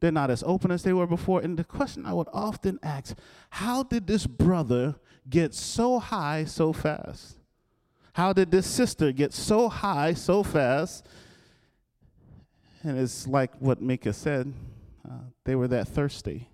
[0.00, 1.40] they're not as open as they were before.
[1.40, 3.16] And the question I would often ask
[3.50, 4.96] how did this brother
[5.28, 7.36] get so high so fast?
[8.14, 11.06] How did this sister get so high so fast?
[12.82, 14.52] And it's like what Mika said
[15.08, 16.48] uh, they were that thirsty.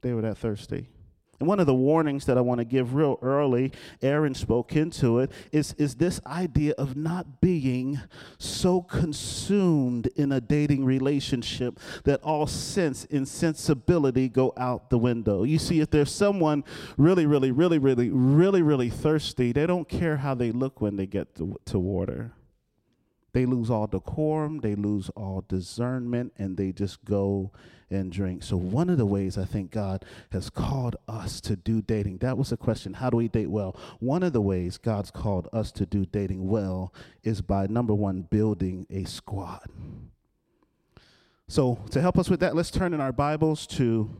[0.00, 0.88] They were that thirsty.
[1.38, 3.72] And one of the warnings that I want to give real early,
[4.02, 8.00] Aaron spoke into it, is, is this idea of not being
[8.38, 15.42] so consumed in a dating relationship that all sense and sensibility go out the window.
[15.42, 16.64] You see, if there's someone
[16.96, 21.06] really, really, really, really, really, really thirsty, they don't care how they look when they
[21.06, 22.32] get to, to water.
[23.36, 27.52] They lose all decorum, they lose all discernment, and they just go
[27.90, 28.42] and drink.
[28.42, 32.38] So, one of the ways I think God has called us to do dating, that
[32.38, 33.78] was the question how do we date well?
[34.00, 36.94] One of the ways God's called us to do dating well
[37.24, 39.68] is by number one, building a squad.
[41.46, 44.16] So, to help us with that, let's turn in our Bibles to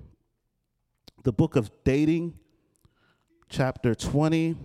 [1.22, 2.34] the book of dating,
[3.48, 4.56] chapter 20,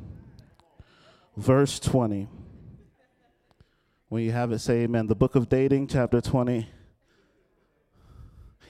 [1.37, 2.27] verse 20.
[4.11, 5.07] When you have it, say amen.
[5.07, 6.67] The book of dating, chapter 20,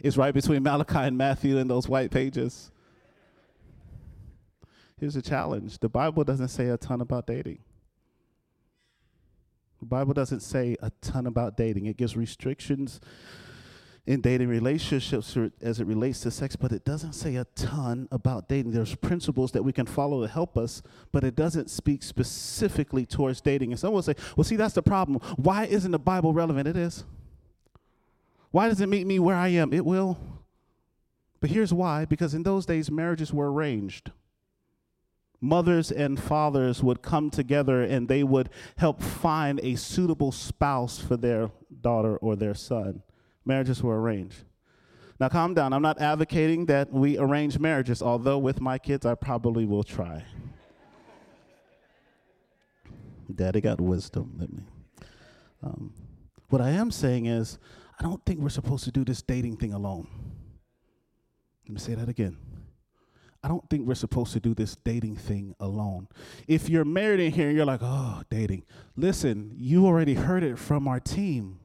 [0.02, 2.70] is right between Malachi and Matthew in those white pages.
[5.00, 7.58] Here's a challenge the Bible doesn't say a ton about dating.
[9.80, 13.00] The Bible doesn't say a ton about dating, it gives restrictions
[14.08, 18.50] in dating relationships as it relates to sex, but it doesn't say a ton about
[18.50, 18.72] dating.
[18.72, 23.42] There's principles that we can follow to help us, but it doesn't speak specifically towards
[23.42, 23.72] dating.
[23.72, 25.20] And someone will say, well, see, that's the problem.
[25.36, 26.68] Why isn't the Bible relevant?
[26.68, 27.04] It is.
[28.50, 29.72] Why does it meet me where I am?
[29.72, 30.18] It will.
[31.40, 34.12] But here's why because in those days, marriages were arranged.
[35.40, 41.18] Mothers and fathers would come together and they would help find a suitable spouse for
[41.18, 43.02] their daughter or their son
[43.46, 44.44] marriages were arranged.
[45.20, 45.72] Now, calm down.
[45.72, 50.24] I'm not advocating that we arrange marriages, although with my kids, I probably will try.
[53.34, 54.34] Daddy got wisdom.
[54.40, 54.64] Let me.
[55.64, 55.94] Um,
[56.50, 57.60] what I am saying is,
[58.00, 60.08] I don't think we're supposed to do this dating thing alone.
[61.66, 62.38] Let me say that again.
[63.44, 66.08] I don't think we're supposed to do this dating thing alone.
[66.48, 68.64] If you're married in here and you're like, oh, dating,
[68.96, 71.61] listen, you already heard it from our team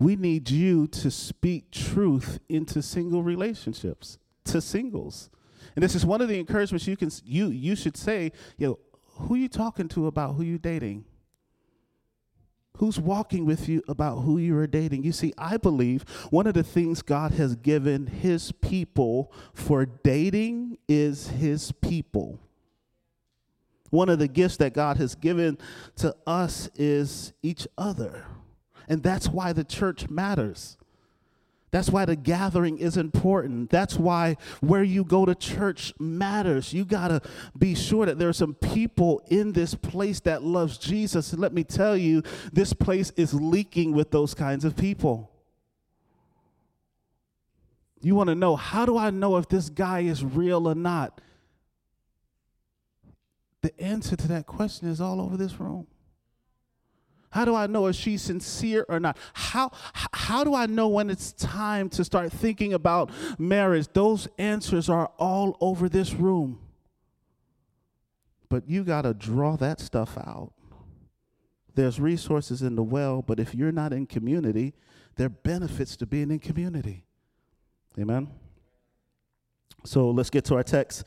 [0.00, 5.30] we need you to speak truth into single relationships, to singles.
[5.76, 9.34] And this is one of the encouragements you can you you should say, yo, who
[9.34, 11.04] you talking to about who you dating?
[12.78, 15.04] Who's walking with you about who you are dating?
[15.04, 20.78] You see, I believe one of the things God has given his people for dating
[20.88, 22.40] is his people.
[23.90, 25.58] One of the gifts that God has given
[25.96, 28.24] to us is each other.
[28.90, 30.76] And that's why the church matters.
[31.70, 33.70] That's why the gathering is important.
[33.70, 36.72] That's why where you go to church matters.
[36.72, 37.22] You got to
[37.56, 41.32] be sure that there are some people in this place that loves Jesus.
[41.32, 45.30] And let me tell you, this place is leaking with those kinds of people.
[48.02, 51.20] You want to know how do I know if this guy is real or not?
[53.62, 55.86] The answer to that question is all over this room.
[57.30, 59.16] How do I know if she's sincere or not?
[59.34, 63.86] How, how do I know when it's time to start thinking about marriage?
[63.92, 66.58] Those answers are all over this room.
[68.48, 70.52] But you got to draw that stuff out.
[71.76, 74.74] There's resources in the well, but if you're not in community,
[75.14, 77.04] there are benefits to being in community.
[77.96, 78.28] Amen?
[79.84, 81.04] So let's get to our text.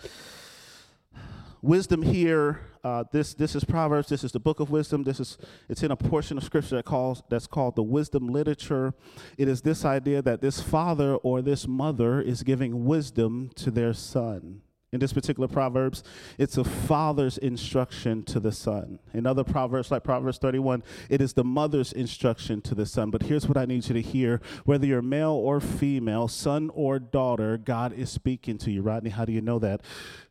[1.63, 4.10] Wisdom here uh, this this is Proverbs.
[4.10, 5.04] This is the book of wisdom.
[5.04, 5.38] This is
[5.69, 8.93] it's in a portion of scripture that calls that's called the wisdom literature.
[9.38, 13.93] It is this idea that this father or this mother is giving wisdom to their
[13.93, 14.62] son
[14.93, 16.03] in this particular Proverbs,
[16.38, 18.99] it's a father's instruction to the son.
[19.12, 23.10] In other Proverbs, like Proverbs 31, it is the mother's instruction to the son.
[23.10, 26.99] But here's what I need you to hear whether you're male or female, son or
[26.99, 28.84] daughter, God is speaking to you.
[28.84, 29.82] Rodney, how do you know that?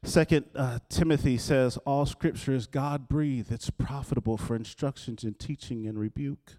[0.05, 5.88] Second uh, Timothy says, All scripture is God breathed, it's profitable for instructions and teaching
[5.88, 6.59] and rebuke.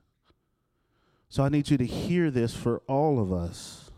[1.30, 3.92] So I need you to hear this for all of us.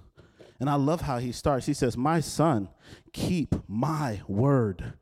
[0.59, 1.65] And I love how he starts.
[1.65, 2.69] He says, My son,
[3.11, 4.93] keep my word.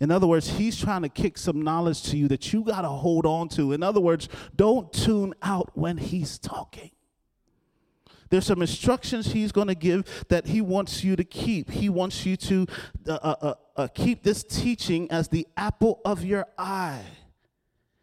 [0.00, 2.88] In other words, he's trying to kick some knowledge to you that you got to
[2.88, 3.72] hold on to.
[3.72, 6.90] In other words, don't tune out when he's talking.
[8.30, 11.70] There's some instructions he's going to give that he wants you to keep.
[11.70, 12.66] He wants you to
[13.06, 17.02] uh, uh, uh, uh, keep this teaching as the apple of your eye.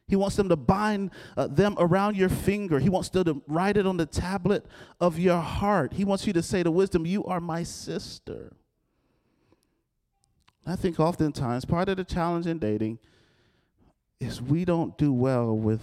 [0.08, 2.80] He wants them to bind uh, them around your finger.
[2.80, 4.66] He wants them to write it on the tablet
[5.02, 5.94] of your heart.
[5.94, 8.54] He wants you to say to wisdom, You are my sister.
[10.66, 13.00] I think oftentimes part of the challenge in dating
[14.20, 15.82] is we don't do well with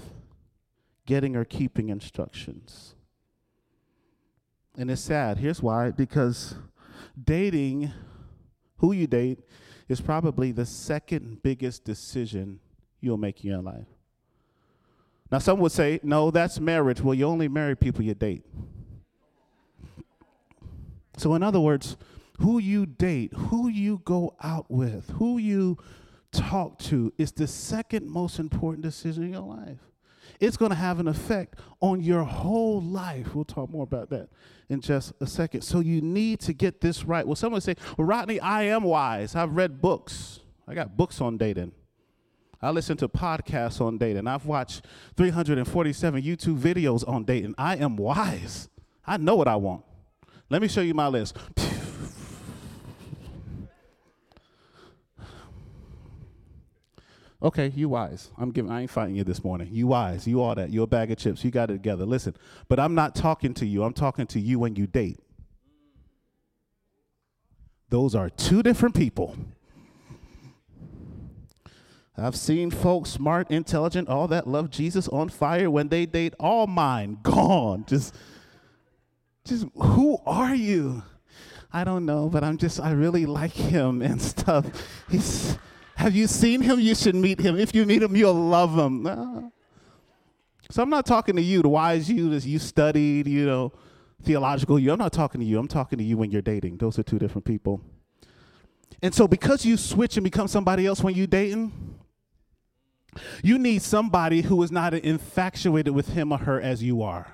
[1.07, 2.95] getting or keeping instructions.
[4.77, 5.39] And it's sad.
[5.39, 6.55] Here's why because
[7.23, 7.93] dating,
[8.79, 9.41] who you date,
[9.89, 12.61] is probably the second biggest decision
[13.01, 13.87] you'll make in your life.
[15.31, 17.01] Now, some would say, no, that's marriage.
[17.01, 18.45] Well, you only marry people you date.
[21.17, 21.97] So, in other words,
[22.41, 25.79] who you date, who you go out with, who you
[26.33, 29.79] talk to is the second most important decision in your life.
[30.41, 33.35] It's going to have an effect on your whole life.
[33.35, 34.29] We'll talk more about that
[34.69, 35.63] in just a second.
[35.63, 37.27] So you need to get this right.
[37.27, 39.37] Well, someone say, well, Rodney, I am wise.
[39.37, 40.41] I've read books.
[40.67, 41.73] I got books on dating.
[42.65, 44.27] I listen to podcasts on dating.
[44.27, 44.87] I've watched
[45.19, 47.55] 347 YouTube videos on dating.
[47.59, 48.71] I am wise.
[49.07, 49.85] I know what I want.
[50.49, 51.37] Let me show you my list.
[57.43, 58.31] Okay, you wise.
[58.39, 59.69] I'm giving I ain't fighting you this morning.
[59.71, 60.27] You wise.
[60.27, 60.71] You all that.
[60.71, 61.45] You're a bag of chips.
[61.45, 62.07] You got it together.
[62.07, 62.35] Listen,
[62.69, 63.83] but I'm not talking to you.
[63.83, 65.21] I'm talking to you when you date.
[67.91, 69.37] Those are two different people.
[72.17, 76.67] I've seen folks smart, intelligent, all that love Jesus on fire when they date all
[76.67, 77.85] mine gone.
[77.87, 78.15] Just
[79.45, 81.03] just who are you?
[81.73, 84.67] I don't know, but I'm just I really like him and stuff.
[85.11, 85.59] He's
[85.97, 86.81] have you seen him?
[86.81, 87.59] You should meet him.
[87.59, 89.07] If you meet him, you'll love him.
[89.07, 89.43] Uh,
[90.71, 93.73] so I'm not talking to you, the wise you that you studied, you know,
[94.23, 94.93] theological you.
[94.93, 95.59] I'm not talking to you.
[95.59, 96.79] I'm talking to you when you're dating.
[96.79, 97.81] Those are two different people.
[99.03, 101.73] And so because you switch and become somebody else when you're dating,
[103.43, 107.33] you need somebody who is not infatuated with him or her as you are.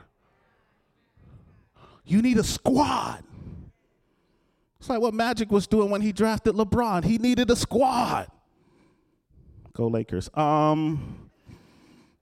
[2.05, 3.23] You need a squad.
[4.79, 7.05] It's like what Magic was doing when he drafted LeBron.
[7.05, 8.29] He needed a squad.
[9.75, 10.31] Go Lakers.
[10.35, 11.31] Um,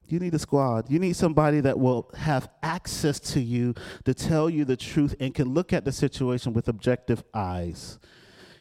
[0.08, 0.90] you need a squad.
[0.90, 5.34] You need somebody that will have access to you to tell you the truth and
[5.34, 7.98] can look at the situation with objective eyes.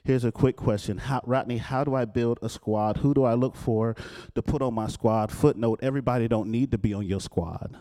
[0.08, 1.00] Here's a quick question.
[1.00, 2.96] How, Rodney, how do I build a squad?
[2.96, 3.94] Who do I look for
[4.36, 5.34] to put on my squad?
[5.34, 7.76] Footnote, everybody don't need to be on your squad.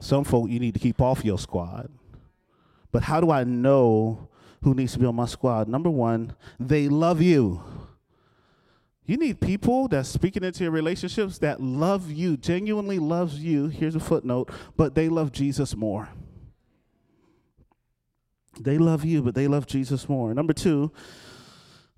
[0.00, 1.90] Some folk you need to keep off your squad.
[2.92, 4.28] But how do I know
[4.64, 5.66] who needs to be on my squad?
[5.66, 7.62] Number one, they love you.
[9.06, 13.68] You need people that's speaking into your relationships that love you, genuinely loves you.
[13.68, 16.10] Here's a footnote, but they love Jesus more.
[18.60, 20.32] They love you, but they love Jesus more.
[20.34, 20.92] Number two,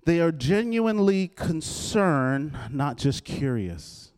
[0.05, 4.11] they are genuinely concerned, not just curious.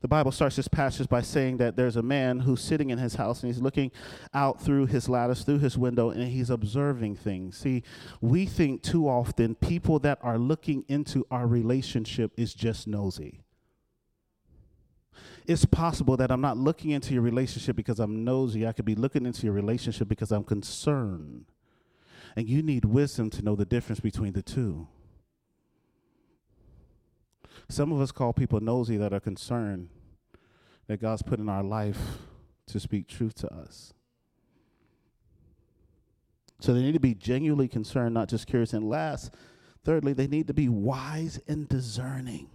[0.00, 3.14] The Bible starts this passage by saying that there's a man who's sitting in his
[3.14, 3.92] house and he's looking
[4.34, 7.56] out through his lattice, through his window, and he's observing things.
[7.56, 7.84] See,
[8.20, 13.41] we think too often people that are looking into our relationship is just nosy
[15.46, 18.66] it's possible that I'm not looking into your relationship because I'm nosy.
[18.66, 21.46] I could be looking into your relationship because I'm concerned.
[22.36, 24.88] And you need wisdom to know the difference between the two.
[27.68, 29.88] Some of us call people nosy that are concerned
[30.86, 31.98] that God's put in our life
[32.66, 33.92] to speak truth to us.
[36.60, 38.72] So they need to be genuinely concerned, not just curious.
[38.72, 39.34] And last,
[39.84, 42.48] thirdly, they need to be wise and discerning.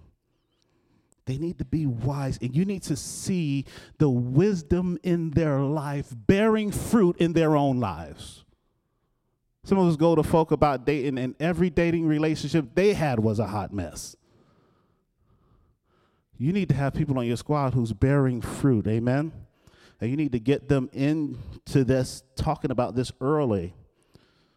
[1.27, 3.65] They need to be wise, and you need to see
[3.97, 8.45] the wisdom in their life bearing fruit in their own lives.
[9.65, 13.39] Some of us go to folk about dating, and every dating relationship they had was
[13.39, 14.15] a hot mess.
[16.37, 19.33] You need to have people on your squad who's bearing fruit, amen?
[19.99, 23.73] And you need to get them into this, talking about this early.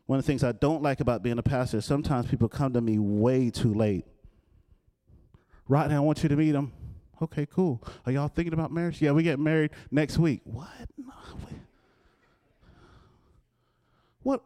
[0.06, 2.74] One of the things I don't like about being a pastor is sometimes people come
[2.74, 4.04] to me way too late.
[5.70, 6.72] Right now, I want you to meet them.
[7.22, 7.80] Okay, cool.
[8.04, 9.00] Are y'all thinking about marriage?
[9.00, 10.40] Yeah, we get married next week.
[10.42, 10.66] What?
[10.98, 11.12] No,
[14.24, 14.42] what?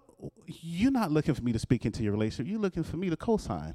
[0.47, 2.51] You're not looking for me to speak into your relationship.
[2.51, 3.75] You're looking for me to co-sign.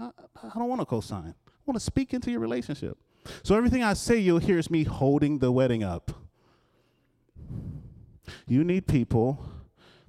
[0.00, 0.10] I, I,
[0.42, 1.34] I don't want to co-sign.
[1.46, 2.96] I want to speak into your relationship.
[3.42, 6.12] So everything I say, you'll hear is me holding the wedding up.
[8.48, 9.53] You need people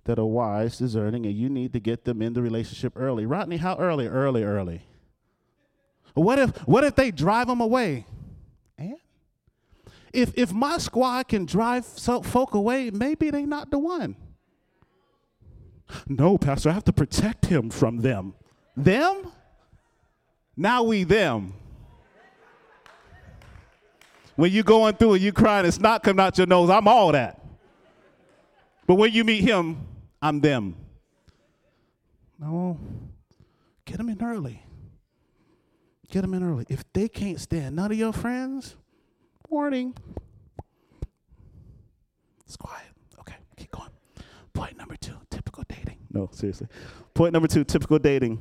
[0.06, 3.26] that are wise, discerning, and you need to get them in the relationship early.
[3.26, 4.08] Rodney, how early?
[4.08, 4.82] Early, early.
[6.14, 8.06] What if what if they drive them away?
[8.78, 8.96] And
[10.14, 14.16] if if my squad can drive folk away, maybe they not the one.
[16.08, 18.34] No, Pastor, I have to protect him from them.
[18.78, 19.32] Them?
[20.56, 21.54] Now we them.
[24.36, 26.70] When you going through and you crying, it's not coming out your nose.
[26.70, 27.42] I'm all that.
[28.88, 29.86] But when you meet him,
[30.26, 30.76] I'm them.
[32.40, 32.80] No,
[33.86, 34.60] get them in early.
[36.10, 36.66] Get them in early.
[36.68, 38.76] If they can't stand none of your friends,
[39.48, 39.94] warning.
[42.44, 42.88] It's quiet.
[43.20, 43.92] Okay, keep going.
[44.54, 46.00] Point number two typical dating.
[46.12, 46.70] No, seriously.
[47.14, 48.40] Point number two typical dating.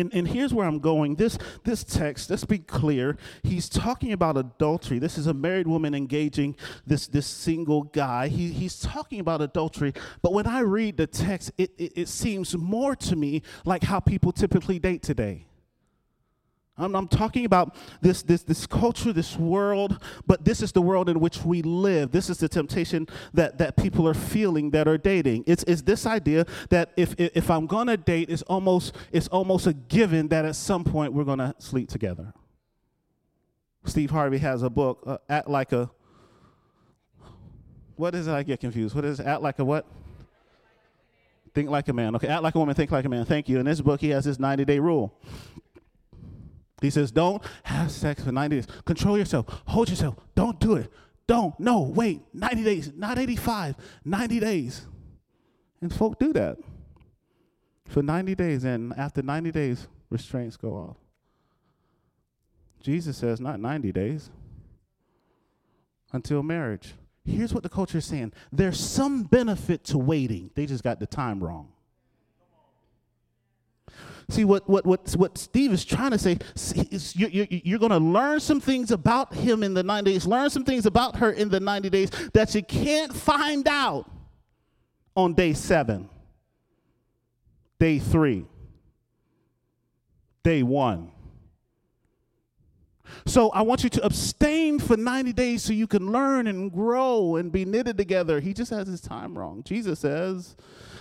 [0.00, 1.16] And, and here's where I'm going.
[1.16, 4.98] This, this text, let's be clear, he's talking about adultery.
[4.98, 8.28] This is a married woman engaging this, this single guy.
[8.28, 9.92] He, he's talking about adultery.
[10.22, 14.00] But when I read the text, it, it, it seems more to me like how
[14.00, 15.46] people typically date today.
[16.80, 21.08] I'm, I'm, talking about this, this, this culture, this world, but this is the world
[21.08, 22.10] in which we live.
[22.10, 25.44] This is the temptation that, that people are feeling that are dating.
[25.46, 29.66] It's, it's this idea that if, if I'm going to date, it's almost, it's almost
[29.66, 32.32] a given that at some point we're going to sleep together.
[33.84, 35.90] Steve Harvey has a book, uh, Act Like a,
[37.96, 38.32] what is it?
[38.32, 38.94] I get confused.
[38.94, 39.26] What is it?
[39.26, 39.86] Act Like a what?
[41.52, 42.14] Think like a man.
[42.16, 43.24] Okay, act like a woman, think like a man.
[43.24, 43.58] Thank you.
[43.58, 45.12] In this book, he has this 90 day rule.
[46.80, 48.66] He says, don't have sex for 90 days.
[48.84, 49.62] Control yourself.
[49.66, 50.16] Hold yourself.
[50.34, 50.90] Don't do it.
[51.26, 51.58] Don't.
[51.60, 52.22] No, wait.
[52.32, 54.86] 90 days, not 85, 90 days.
[55.80, 56.58] And folk do that
[57.86, 58.64] for 90 days.
[58.64, 60.96] And after 90 days, restraints go off.
[62.80, 64.30] Jesus says, not 90 days,
[66.12, 66.94] until marriage.
[67.24, 71.06] Here's what the culture is saying there's some benefit to waiting, they just got the
[71.06, 71.68] time wrong.
[74.30, 76.38] See, what, what, what, what Steve is trying to say
[76.90, 80.26] is you're, you're, you're going to learn some things about him in the 90 days,
[80.26, 84.08] learn some things about her in the 90 days that you can't find out
[85.16, 86.08] on day seven,
[87.80, 88.46] day three,
[90.44, 91.10] day one.
[93.26, 97.34] So I want you to abstain for 90 days so you can learn and grow
[97.34, 98.38] and be knitted together.
[98.38, 99.62] He just has his time wrong.
[99.64, 100.54] Jesus says,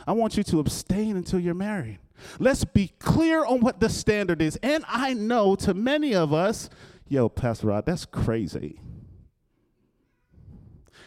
[0.07, 1.99] I want you to abstain until you're married.
[2.39, 4.57] Let's be clear on what the standard is.
[4.61, 6.69] And I know to many of us,
[7.07, 8.79] yo, Pastor Rod, that's crazy.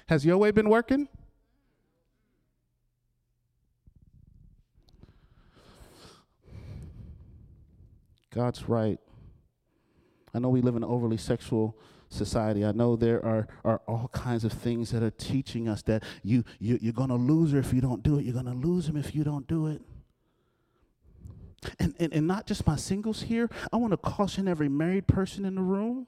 [0.06, 1.08] Has your way been working?
[8.34, 8.98] God's right.
[10.34, 11.76] I know we live in an overly sexual
[12.08, 12.64] society.
[12.64, 16.44] I know there are, are all kinds of things that are teaching us that you,
[16.58, 18.24] you, you're going to lose her if you don't do it.
[18.24, 19.82] You're going to lose him if you don't do it.
[21.78, 23.48] And, and, and not just my singles here.
[23.72, 26.06] I want to caution every married person in the room.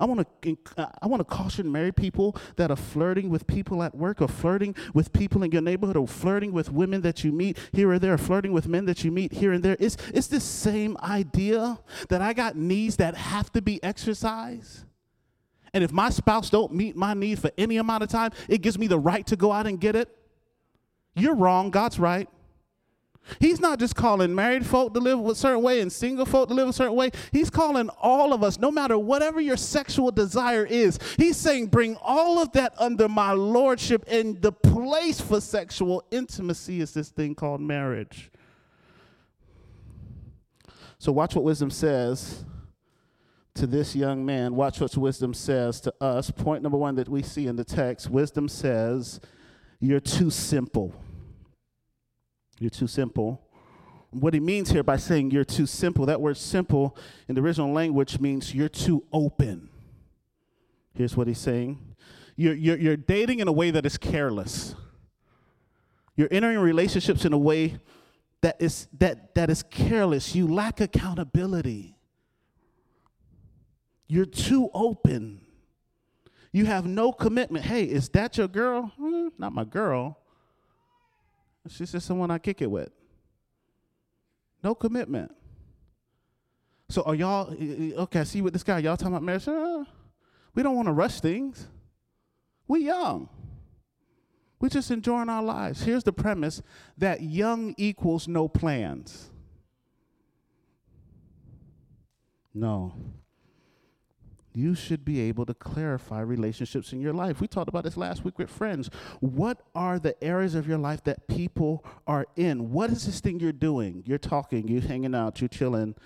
[0.00, 3.82] I want to uh, I want to caution married people that are flirting with people
[3.82, 7.30] at work or flirting with people in your neighborhood or flirting with women that you
[7.30, 9.76] meet here or there, or flirting with men that you meet here and there.
[9.78, 14.84] It's, it's the same idea that I got needs that have to be exercised.
[15.72, 18.78] And if my spouse don't meet my need for any amount of time, it gives
[18.78, 20.08] me the right to go out and get it.
[21.14, 22.28] You're wrong, God's right.
[23.38, 26.54] He's not just calling married folk to live a certain way and single folk to
[26.54, 27.10] live a certain way.
[27.32, 30.98] He's calling all of us, no matter whatever your sexual desire is.
[31.16, 36.80] He's saying, bring all of that under my lordship, and the place for sexual intimacy
[36.80, 38.30] is this thing called marriage.
[40.98, 42.44] So, watch what wisdom says
[43.54, 44.54] to this young man.
[44.54, 46.30] Watch what wisdom says to us.
[46.30, 49.20] Point number one that we see in the text wisdom says,
[49.80, 50.94] You're too simple.
[52.58, 53.42] You're too simple.
[54.10, 56.96] What he means here by saying you're too simple, that word simple
[57.28, 59.68] in the original language means you're too open.
[60.94, 61.96] Here's what he's saying
[62.36, 64.74] you're, you're, you're dating in a way that is careless.
[66.16, 67.78] You're entering relationships in a way
[68.42, 70.34] that is, that, that is careless.
[70.34, 71.96] You lack accountability.
[74.06, 75.40] You're too open.
[76.52, 77.64] You have no commitment.
[77.64, 78.92] Hey, is that your girl?
[78.96, 80.18] Hmm, not my girl.
[81.68, 82.90] She's just someone I kick it with.
[84.62, 85.34] No commitment.
[86.88, 87.54] So are y'all
[88.02, 88.20] okay?
[88.20, 89.48] I see with this guy, y'all talking about marriage.
[89.48, 89.84] Uh,
[90.54, 91.68] we don't want to rush things.
[92.68, 93.28] We young.
[94.60, 95.82] We're just enjoying our lives.
[95.82, 96.62] Here's the premise
[96.96, 99.30] that young equals no plans.
[102.54, 102.94] No
[104.54, 107.40] you should be able to clarify relationships in your life.
[107.40, 108.88] We talked about this last week with friends.
[109.20, 112.70] What are the areas of your life that people are in?
[112.70, 114.04] What is this thing you're doing?
[114.06, 115.96] You're talking, you're hanging out, you're chilling.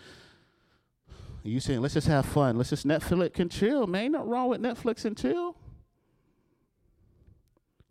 [1.43, 2.57] You saying, let's just have fun.
[2.57, 4.05] Let's just Netflix and chill, man.
[4.05, 5.57] Ain't nothing wrong with Netflix and chill.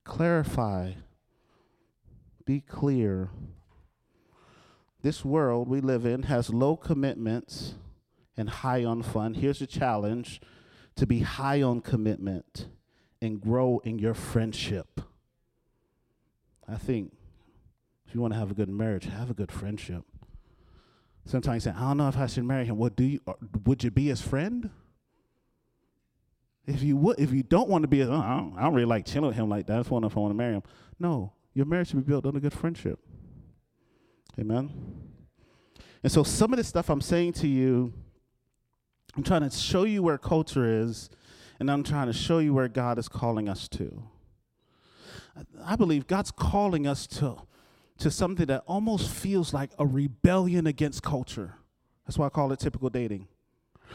[0.03, 0.93] Clarify.
[2.45, 3.30] Be clear.
[5.01, 7.76] This world we live in has low commitments
[8.38, 9.33] and high on fun.
[9.33, 10.39] Here's a challenge
[10.95, 12.67] to be high on commitment
[13.21, 15.01] and grow in your friendship.
[16.67, 17.13] I think
[18.07, 20.03] if you want to have a good marriage, have a good friendship.
[21.25, 22.77] Sometimes you say, I don't know if I should marry him.
[22.77, 23.33] What do you uh,
[23.65, 24.69] would you be his friend?
[26.65, 28.85] If you would, if you don't want to be, oh, I, don't, I don't really
[28.85, 29.77] like chilling with him like that.
[29.77, 30.63] That's one if I want to marry him.
[30.99, 32.99] No, your marriage should be built on a good friendship.
[34.39, 34.71] Amen.
[36.03, 37.93] And so, some of the stuff I'm saying to you
[39.18, 41.09] I'm trying to show you where culture is,
[41.59, 44.03] and I'm trying to show you where God is calling us to.
[45.65, 47.38] I believe God's calling us to,
[47.97, 51.55] to something that almost feels like a rebellion against culture.
[52.05, 53.28] That's why I call it typical dating.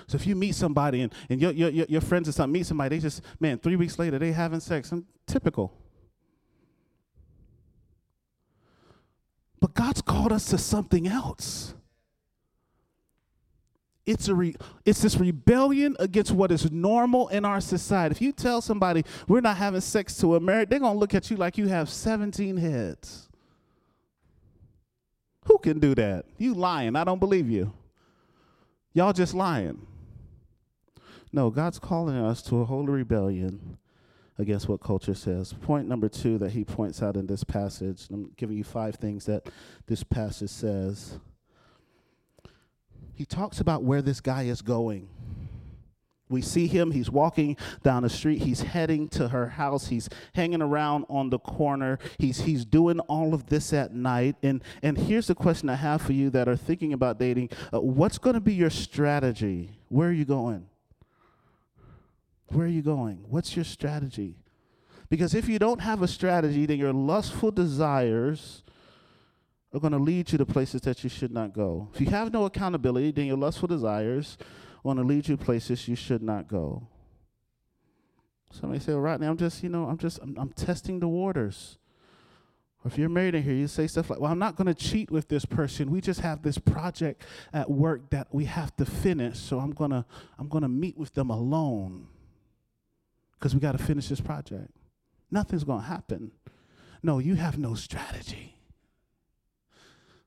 [0.09, 2.97] So if you meet somebody and, and your, your, your friends or something meet somebody,
[2.97, 4.91] they just, man, three weeks later, they having sex.
[4.91, 5.73] I'm typical.
[9.61, 11.75] But God's called us to something else.
[14.05, 18.13] It's a re- it's this rebellion against what is normal in our society.
[18.13, 21.31] If you tell somebody we're not having sex to a marriage, they're gonna look at
[21.31, 23.29] you like you have 17 heads.
[25.47, 26.25] Who can do that?
[26.37, 26.97] You lying.
[26.97, 27.73] I don't believe you.
[28.93, 29.87] Y'all just lying.
[31.33, 33.79] No, God's calling us to a holy rebellion
[34.39, 35.53] against what culture says.
[35.53, 39.27] Point number two that he points out in this passage, I'm giving you five things
[39.27, 39.49] that
[39.87, 41.19] this passage says
[43.23, 45.09] he talks about where this guy is going.
[46.29, 50.61] We see him, he's walking down the street, he's heading to her house, he's hanging
[50.61, 54.35] around on the corner, he's, he's doing all of this at night.
[54.43, 57.81] And, and here's the question I have for you that are thinking about dating uh,
[57.81, 59.71] what's going to be your strategy?
[59.89, 60.67] Where are you going?
[62.49, 63.25] Where are you going?
[63.29, 64.35] What's your strategy?
[65.11, 68.65] Because if you don't have a strategy, then your lustful desires
[69.73, 71.89] are going to lead you to places that you should not go.
[71.95, 74.37] If you have no accountability, then your lustful desires
[74.83, 76.89] want to lead you places you should not go.
[78.51, 81.79] Somebody say, well, Rodney, I'm just, you know, I'm just, I'm, I'm testing the waters.
[82.85, 84.75] Or if you're married in here, you say stuff like, well, I'm not going to
[84.75, 85.91] cheat with this person.
[85.91, 87.23] We just have this project
[87.55, 90.05] at work that we have to finish, so I'm going to,
[90.39, 92.09] I'm going to meet with them alone
[93.39, 94.71] because we got to finish this project.
[95.31, 96.33] Nothing's going to happen.
[97.03, 98.57] No, you have no strategy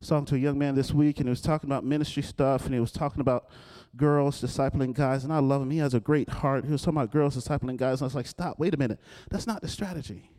[0.02, 2.74] talking to a young man this week, and he was talking about ministry stuff, and
[2.74, 3.50] he was talking about
[3.96, 5.72] girls discipling guys, and I love him.
[5.72, 6.66] He has a great heart.
[6.66, 9.00] He was talking about girls discipling guys, and I was like, stop, wait a minute.
[9.30, 10.30] That's not the strategy.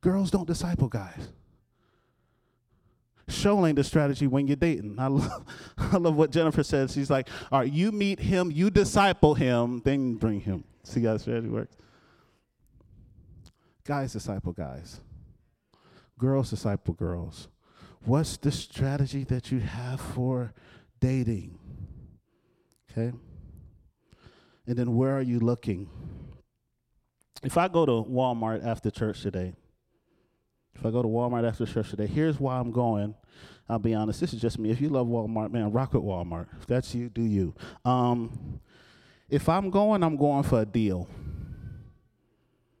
[0.00, 1.28] Girls don't disciple guys.
[3.26, 4.96] Show ain't the strategy when you're dating.
[4.98, 5.44] I love,
[5.78, 6.90] I love what Jennifer said.
[6.90, 10.64] She's like, all right, you meet him, you disciple him, then bring him.
[10.82, 11.74] See how the strategy works?
[13.84, 15.00] Guys disciple guys.
[16.18, 17.48] Girls disciple girls.
[18.04, 20.52] What's the strategy that you have for
[21.00, 21.58] dating?
[22.90, 23.16] Okay?
[24.66, 25.88] And then where are you looking?
[27.42, 29.54] If I go to Walmart after church today,
[30.74, 33.14] if I go to Walmart after church today, here's why I'm going.
[33.68, 34.70] I'll be honest, this is just me.
[34.70, 36.46] If you love Walmart, man, rock with Walmart.
[36.60, 37.54] If that's you, do you.
[37.84, 38.60] Um,
[39.30, 41.08] if I'm going, I'm going for a deal.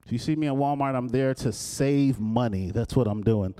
[0.04, 2.70] If you see me at Walmart, I'm there to save money.
[2.70, 3.54] That's what I'm doing.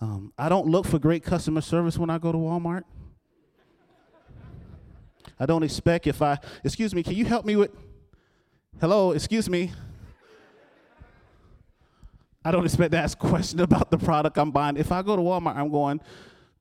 [0.00, 2.84] Um, I don't look for great customer service when I go to Walmart.
[5.38, 7.70] I don't expect if I, excuse me, can you help me with,
[8.80, 9.72] hello, excuse me.
[12.42, 14.76] I don't expect to ask questions about the product I'm buying.
[14.78, 16.00] If I go to Walmart, I'm going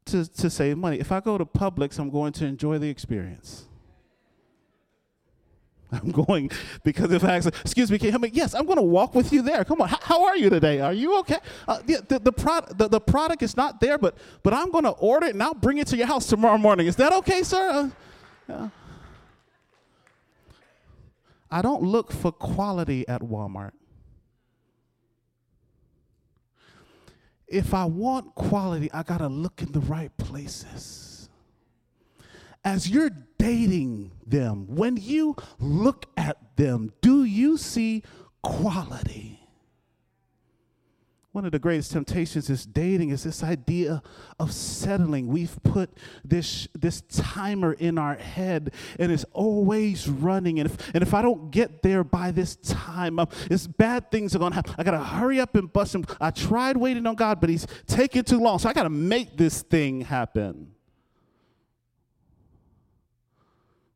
[0.06, 1.00] to, to save money.
[1.00, 3.69] If I go to Publix, I'm going to enjoy the experience.
[5.92, 6.52] I'm going
[6.84, 8.30] because if I ask, excuse me, can you help me?
[8.32, 9.66] Yes, I'm going to walk with you there.
[9.66, 10.82] Come on, how, how are you today?
[10.82, 11.38] Are you okay?
[11.68, 14.84] Uh, the, the, the, product, the, the product is not there, but, but I'm going
[14.84, 16.88] to order it and I'll bring it to your house tomorrow morning.
[16.88, 17.70] Is that okay, sir?
[17.72, 17.90] Uh,
[18.48, 18.70] yeah.
[21.52, 23.72] I don't look for quality at Walmart.
[27.48, 31.30] If I want quality, I got to look in the right places.
[32.64, 33.10] As you're
[33.40, 38.04] dating them, when you look at them, do you see
[38.44, 39.40] quality?
[41.32, 44.02] One of the greatest temptations is dating is this idea
[44.40, 45.28] of settling.
[45.28, 45.92] We've put
[46.26, 50.60] this, this timer in our head and it's always running.
[50.60, 54.36] And if, and if I don't get there by this time, um, it's bad things
[54.36, 54.74] are to happen.
[54.78, 56.04] I got to hurry up and bust him.
[56.20, 58.58] I tried waiting on God, but he's taking too long.
[58.58, 60.74] So I got to make this thing happen.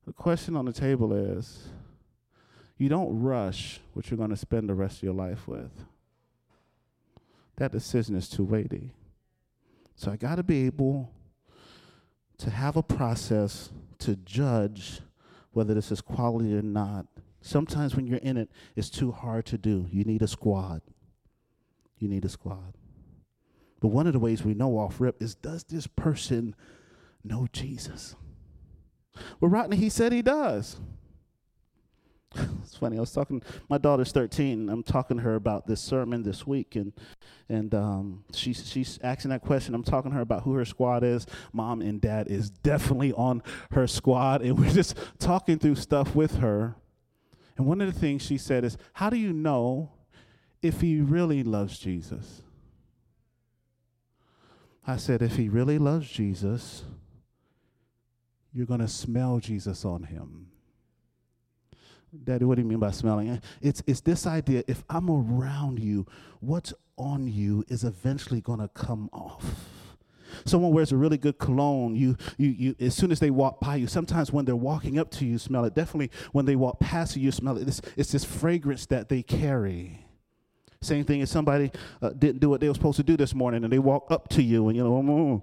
[0.05, 1.69] The question on the table is
[2.77, 5.71] you don't rush what you're going to spend the rest of your life with.
[7.57, 8.91] That decision is too weighty.
[9.95, 11.11] So I got to be able
[12.39, 14.99] to have a process to judge
[15.51, 17.05] whether this is quality or not.
[17.41, 19.87] Sometimes when you're in it, it's too hard to do.
[19.91, 20.81] You need a squad.
[21.99, 22.73] You need a squad.
[23.79, 26.55] But one of the ways we know off rip is does this person
[27.23, 28.15] know Jesus?
[29.39, 30.77] Well, Rodney, he said he does.
[32.63, 32.97] it's funny.
[32.97, 33.41] I was talking.
[33.69, 34.69] My daughter's 13.
[34.69, 36.93] I'm talking to her about this sermon this week, and
[37.49, 39.75] and um, she's she's asking that question.
[39.75, 41.27] I'm talking to her about who her squad is.
[41.51, 46.37] Mom and Dad is definitely on her squad, and we're just talking through stuff with
[46.37, 46.75] her.
[47.55, 49.91] And one of the things she said is, "How do you know
[50.61, 52.41] if he really loves Jesus?"
[54.87, 56.83] I said, "If he really loves Jesus."
[58.53, 60.47] You're going to smell Jesus on him.
[62.23, 63.41] Daddy, what do you mean by smelling?
[63.61, 66.05] It's, it's this idea if I'm around you,
[66.41, 69.43] what's on you is eventually going to come off.
[70.45, 73.75] Someone wears a really good cologne, you, you, you, as soon as they walk by
[73.75, 75.75] you, sometimes when they're walking up to you, smell it.
[75.75, 77.67] Definitely when they walk past you, you smell it.
[77.67, 80.05] It's, it's this fragrance that they carry.
[80.81, 83.63] Same thing as somebody uh, didn't do what they were supposed to do this morning
[83.63, 85.41] and they walk up to you and you know, mm,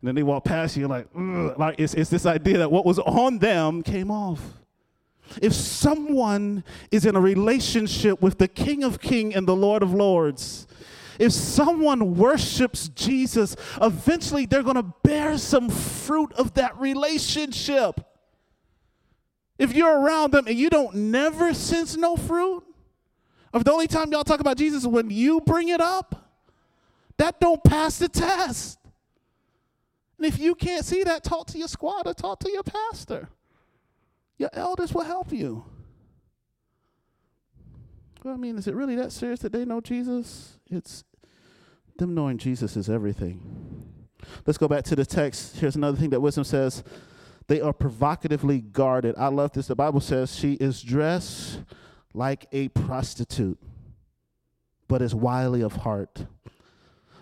[0.00, 2.98] and then they walk past you, like, like it's, it's this idea that what was
[2.98, 4.40] on them came off.
[5.42, 9.92] If someone is in a relationship with the King of Kings and the Lord of
[9.92, 10.66] Lords,
[11.18, 18.00] if someone worships Jesus, eventually they're going to bear some fruit of that relationship.
[19.58, 22.62] If you're around them and you don't never sense no fruit,
[23.54, 26.30] or the only time y'all talk about Jesus is when you bring it up,
[27.16, 28.78] that don't pass the test.
[30.18, 33.28] And if you can't see that, talk to your squad or talk to your pastor.
[34.38, 35.64] Your elders will help you.
[38.24, 40.58] Well, I mean, is it really that serious that they know Jesus?
[40.70, 41.04] It's
[41.98, 43.92] them knowing Jesus is everything.
[44.46, 45.56] Let's go back to the text.
[45.56, 46.82] Here's another thing that wisdom says
[47.46, 49.14] they are provocatively guarded.
[49.16, 49.68] I love this.
[49.68, 51.60] The Bible says she is dressed
[52.12, 53.58] like a prostitute,
[54.88, 56.26] but is wily of heart.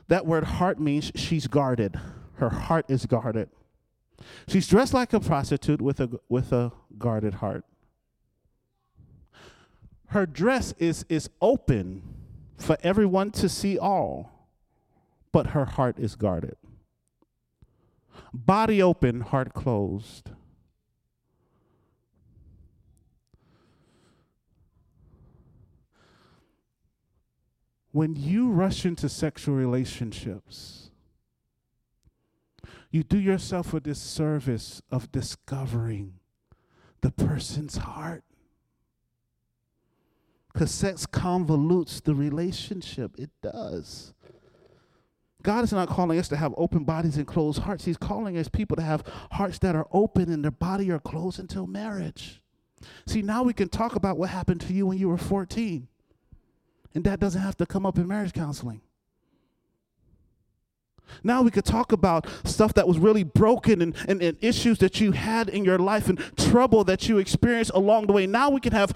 [0.08, 2.00] That word heart means she's guarded
[2.36, 3.48] her heart is guarded.
[4.48, 7.64] She's dressed like a prostitute with a, with a guarded heart.
[10.08, 12.02] Her dress is, is open
[12.56, 14.48] for everyone to see all,
[15.32, 16.56] but her heart is guarded.
[18.32, 20.30] Body open, heart closed.
[27.90, 30.83] When you rush into sexual relationships,
[32.94, 36.14] you do yourself a disservice of discovering
[37.00, 38.22] the person's heart.
[40.52, 43.18] Because sex convolutes the relationship.
[43.18, 44.14] It does.
[45.42, 47.84] God is not calling us to have open bodies and closed hearts.
[47.84, 51.40] He's calling us people to have hearts that are open and their body are closed
[51.40, 52.42] until marriage.
[53.08, 55.88] See, now we can talk about what happened to you when you were 14.
[56.94, 58.82] And that doesn't have to come up in marriage counseling.
[61.22, 65.00] Now we could talk about stuff that was really broken and, and, and, issues that
[65.00, 68.26] you had in your life and trouble that you experienced along the way.
[68.26, 68.92] Now we can have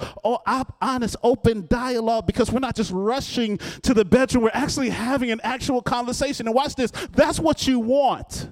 [0.80, 4.44] honest, open dialogue because we're not just rushing to the bedroom.
[4.44, 6.46] We're actually having an actual conversation.
[6.46, 8.50] And watch this that's what you want.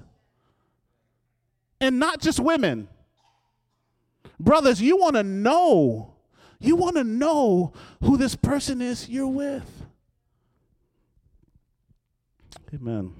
[1.79, 2.87] And not just women.
[4.39, 6.13] Brothers, you want to know.
[6.59, 9.85] You want to know who this person is you're with.
[12.73, 13.13] Amen.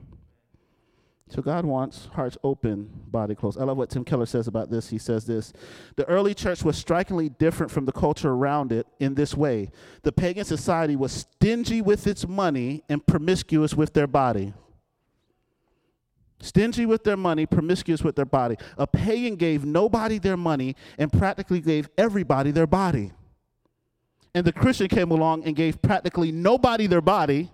[1.29, 3.59] So God wants hearts open, body closed.
[3.59, 4.89] I love what Tim Keller says about this.
[4.89, 5.51] He says this
[5.97, 9.71] The early church was strikingly different from the culture around it in this way
[10.03, 14.53] the pagan society was stingy with its money and promiscuous with their body.
[16.39, 18.55] Stingy with their money, promiscuous with their body.
[18.77, 23.11] A pagan gave nobody their money and practically gave everybody their body.
[24.35, 27.51] And the Christian came along and gave practically nobody their body,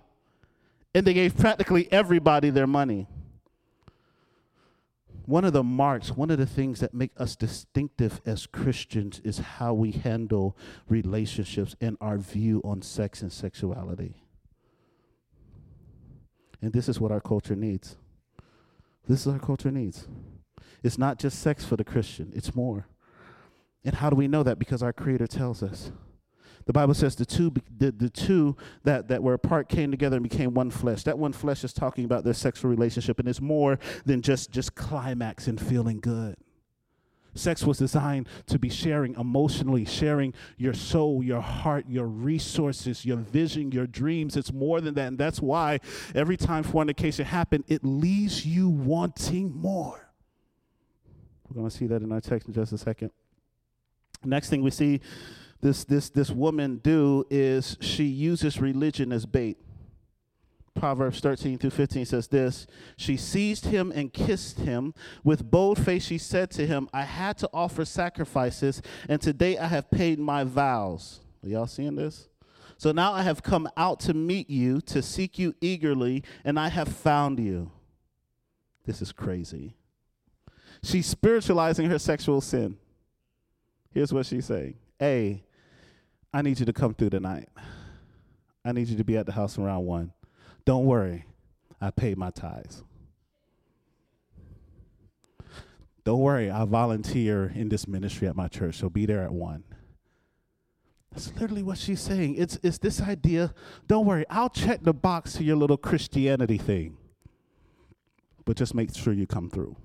[0.94, 3.08] and they gave practically everybody their money
[5.26, 9.38] one of the marks, one of the things that make us distinctive as Christians is
[9.38, 10.56] how we handle
[10.88, 14.14] relationships and our view on sex and sexuality.
[16.60, 17.96] And this is what our culture needs.
[19.08, 20.08] This is our culture needs.
[20.82, 22.86] It's not just sex for the Christian, it's more.
[23.84, 24.58] And how do we know that?
[24.58, 25.92] Because our Creator tells us.
[26.66, 30.22] The Bible says the two, the, the two that, that were apart came together and
[30.22, 31.02] became one flesh.
[31.02, 34.74] That one flesh is talking about their sexual relationship, and it's more than just, just
[34.74, 36.36] climax and feeling good.
[37.34, 43.16] Sex was designed to be sharing emotionally, sharing your soul, your heart, your resources, your
[43.16, 44.36] vision, your dreams.
[44.36, 45.08] It's more than that.
[45.08, 45.80] And that's why
[46.14, 50.12] every time fornication happened, it leaves you wanting more.
[51.48, 53.10] We're going to see that in our text in just a second.
[54.24, 55.00] Next thing we see
[55.64, 59.56] this this this woman do is she uses religion as bait.
[60.74, 62.66] Proverbs 13 through 15 says this
[62.98, 64.92] She seized him and kissed him.
[65.22, 69.68] With bold face, she said to him, I had to offer sacrifices, and today I
[69.68, 71.20] have paid my vows.
[71.42, 72.28] Are y'all seeing this?
[72.76, 76.68] So now I have come out to meet you, to seek you eagerly, and I
[76.68, 77.70] have found you.
[78.84, 79.76] This is crazy.
[80.82, 82.76] She's spiritualizing her sexual sin.
[83.92, 85.42] Here's what she's saying A,
[86.34, 87.48] I need you to come through tonight.
[88.64, 90.12] I need you to be at the house around one.
[90.64, 91.26] Don't worry,
[91.80, 92.82] I paid my tithes.
[96.02, 99.62] Don't worry, I volunteer in this ministry at my church, so be there at one.
[101.12, 102.34] That's literally what she's saying.
[102.34, 103.54] It's, it's this idea
[103.86, 106.96] don't worry, I'll check the box to your little Christianity thing,
[108.44, 109.76] but just make sure you come through.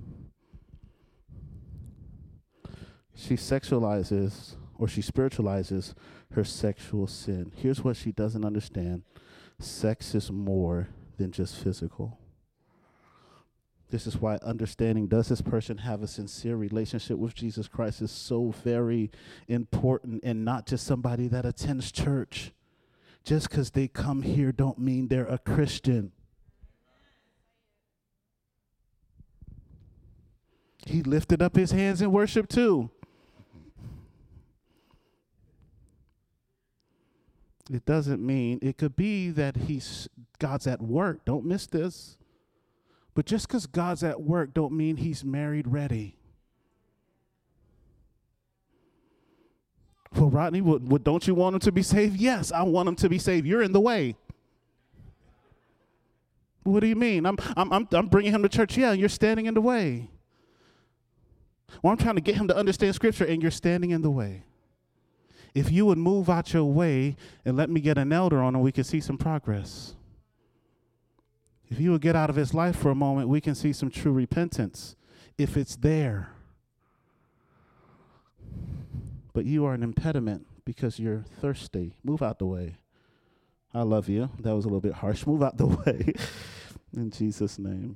[3.13, 5.93] She sexualizes or she spiritualizes
[6.33, 7.51] her sexual sin.
[7.55, 9.03] Here's what she doesn't understand
[9.59, 12.19] sex is more than just physical.
[13.89, 18.11] This is why understanding does this person have a sincere relationship with Jesus Christ is
[18.11, 19.09] so very
[19.47, 22.51] important and not just somebody that attends church.
[23.23, 26.11] Just because they come here don't mean they're a Christian.
[30.85, 32.91] He lifted up his hands in worship too.
[37.71, 40.09] It doesn't mean it could be that he's
[40.39, 41.23] God's at work.
[41.25, 42.17] Don't miss this.
[43.13, 46.17] But just because God's at work don't mean he's married ready.
[50.15, 50.61] Well, Rodney,
[51.03, 52.17] don't you want him to be saved?
[52.17, 53.45] Yes, I want him to be saved.
[53.45, 54.15] You're in the way.
[56.63, 57.27] What do you mean?
[57.27, 58.75] I'm, I'm, I'm, I'm bringing him to church.
[58.77, 60.09] Yeah, you're standing in the way.
[61.83, 64.43] Well, I'm trying to get him to understand Scripture, and you're standing in the way
[65.53, 68.63] if you would move out your way and let me get an elder on and
[68.63, 69.95] we can see some progress.
[71.69, 73.91] If you would get out of his life for a moment, we can see some
[73.91, 74.95] true repentance
[75.37, 76.31] if it's there.
[79.33, 81.93] But you are an impediment because you're thirsty.
[82.03, 82.77] Move out the way.
[83.73, 84.29] I love you.
[84.39, 85.25] That was a little bit harsh.
[85.27, 86.13] Move out the way
[86.95, 87.95] in Jesus' name.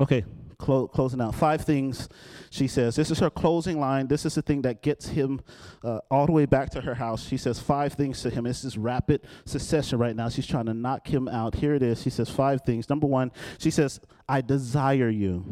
[0.00, 0.24] Okay,
[0.58, 1.34] clo- closing out.
[1.34, 2.08] Five things
[2.50, 2.96] she says.
[2.96, 4.08] This is her closing line.
[4.08, 5.40] This is the thing that gets him
[5.84, 7.26] uh, all the way back to her house.
[7.26, 8.44] She says five things to him.
[8.44, 10.28] This is rapid succession right now.
[10.28, 11.56] She's trying to knock him out.
[11.56, 12.02] Here it is.
[12.02, 12.88] She says five things.
[12.88, 15.44] Number one, she says, I desire you.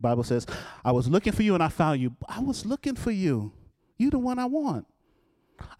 [0.00, 0.46] Bible says,
[0.84, 2.14] I was looking for you and I found you.
[2.28, 3.52] I was looking for you.
[3.96, 4.86] You the one I want.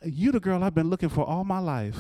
[0.02, 1.96] You the girl I've been looking for all my life.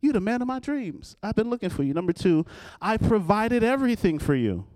[0.00, 1.16] You the man of my dreams.
[1.22, 1.94] I've been looking for you.
[1.94, 2.44] Number two,
[2.80, 4.66] I provided everything for you.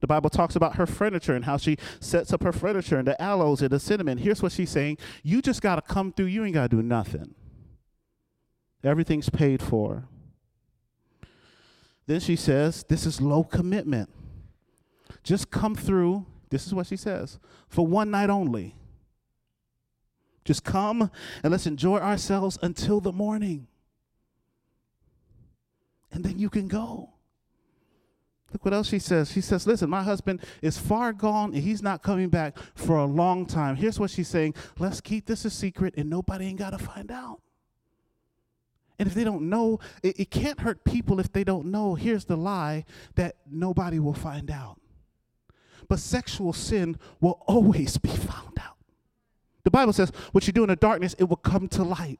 [0.00, 3.20] The Bible talks about her furniture and how she sets up her furniture and the
[3.20, 4.18] aloes and the cinnamon.
[4.18, 6.26] Here's what she's saying You just got to come through.
[6.26, 7.34] You ain't got to do nothing.
[8.84, 10.08] Everything's paid for.
[12.06, 14.08] Then she says, This is low commitment.
[15.22, 16.26] Just come through.
[16.50, 17.38] This is what she says
[17.68, 18.74] for one night only.
[20.44, 21.10] Just come
[21.42, 23.66] and let's enjoy ourselves until the morning.
[26.10, 27.10] And then you can go.
[28.52, 29.30] Look what else she says.
[29.30, 33.04] She says, Listen, my husband is far gone and he's not coming back for a
[33.04, 33.76] long time.
[33.76, 37.10] Here's what she's saying Let's keep this a secret and nobody ain't got to find
[37.10, 37.40] out.
[38.98, 41.94] And if they don't know, it, it, can't hurt people if they don't know.
[41.94, 42.84] Here's the lie
[43.14, 44.80] that nobody will find out.
[45.88, 48.76] But sexual sin will always be found out.
[49.62, 52.18] The Bible says, what you do in the darkness, it will come to light.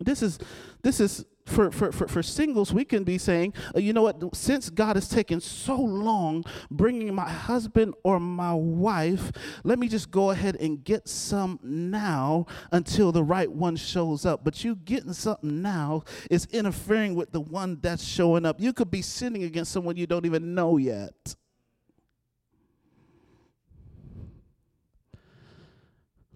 [0.00, 0.38] This is
[0.82, 4.36] this is for, for, for, for singles, we can be saying, uh, you know what,
[4.36, 9.32] since God has taken so long bringing my husband or my wife,
[9.64, 14.44] let me just go ahead and get some now until the right one shows up.
[14.44, 18.60] But you getting something now is interfering with the one that's showing up.
[18.60, 21.34] You could be sinning against someone you don't even know yet.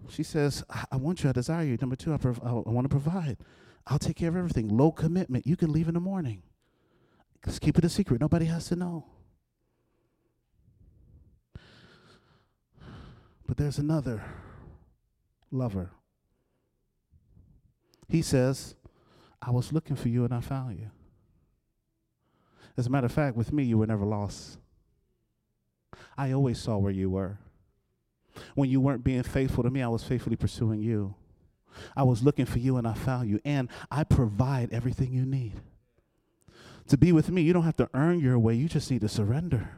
[0.09, 1.77] She says, I want you, I desire you.
[1.79, 3.37] Number two, I, prov- I want to provide.
[3.87, 4.67] I'll take care of everything.
[4.69, 5.47] Low commitment.
[5.47, 6.43] You can leave in the morning.
[7.43, 8.21] Just keep it a secret.
[8.21, 9.05] Nobody has to know.
[13.45, 14.23] But there's another
[15.51, 15.91] lover.
[18.07, 18.75] He says,
[19.41, 20.91] I was looking for you and I found you.
[22.77, 24.57] As a matter of fact, with me, you were never lost.
[26.17, 27.37] I always saw where you were.
[28.55, 31.15] When you weren't being faithful to me, I was faithfully pursuing you.
[31.95, 33.39] I was looking for you and I found you.
[33.43, 35.61] And I provide everything you need.
[36.87, 39.09] To be with me, you don't have to earn your way, you just need to
[39.09, 39.69] surrender.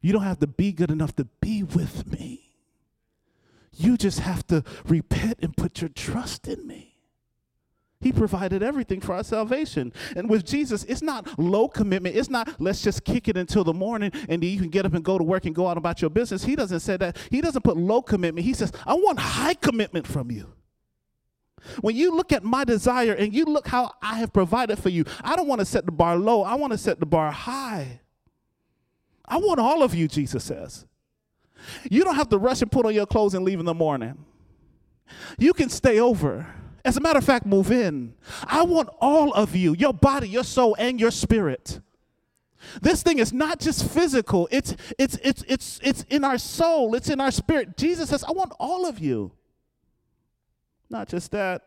[0.00, 2.52] You don't have to be good enough to be with me.
[3.72, 6.97] You just have to repent and put your trust in me.
[8.00, 9.92] He provided everything for our salvation.
[10.14, 12.14] And with Jesus, it's not low commitment.
[12.14, 14.94] It's not let's just kick it until the morning and then you can get up
[14.94, 16.44] and go to work and go out about your business.
[16.44, 17.16] He doesn't say that.
[17.30, 18.46] He doesn't put low commitment.
[18.46, 20.52] He says, I want high commitment from you.
[21.80, 25.04] When you look at my desire and you look how I have provided for you,
[25.22, 28.00] I don't want to set the bar low, I want to set the bar high.
[29.26, 30.86] I want all of you, Jesus says.
[31.90, 34.24] You don't have to rush and put on your clothes and leave in the morning.
[35.36, 36.46] You can stay over.
[36.84, 38.14] As a matter of fact, move in.
[38.44, 41.80] I want all of you, your body, your soul, and your spirit.
[42.80, 47.08] This thing is not just physical, it's, it's, it's, it's, it's in our soul, it's
[47.08, 47.76] in our spirit.
[47.76, 49.32] Jesus says, I want all of you.
[50.90, 51.62] Not just that.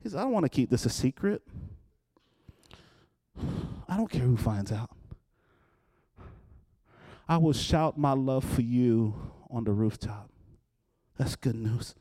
[0.00, 1.42] He says, I don't want to keep this a secret.
[3.88, 4.90] I don't care who finds out.
[7.28, 9.14] I will shout my love for you
[9.50, 10.30] on the rooftop.
[11.18, 11.94] That's good news.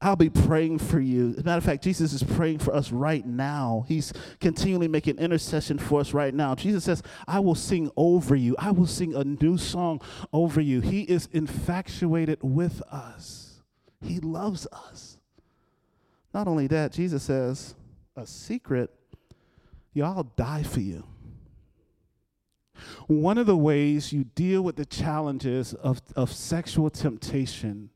[0.00, 1.30] I'll be praying for you.
[1.30, 3.84] As a matter of fact, Jesus is praying for us right now.
[3.88, 6.54] He's continually making intercession for us right now.
[6.54, 8.54] Jesus says, I will sing over you.
[8.60, 10.00] I will sing a new song
[10.32, 10.80] over you.
[10.80, 13.60] He is infatuated with us.
[14.00, 15.18] He loves us.
[16.32, 17.74] Not only that, Jesus says,
[18.14, 18.94] a secret,
[19.94, 21.04] y'all die for you.
[23.08, 27.90] One of the ways you deal with the challenges of, of sexual temptation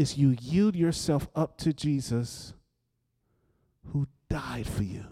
[0.00, 2.54] is you yield yourself up to Jesus
[3.92, 5.04] who died for you.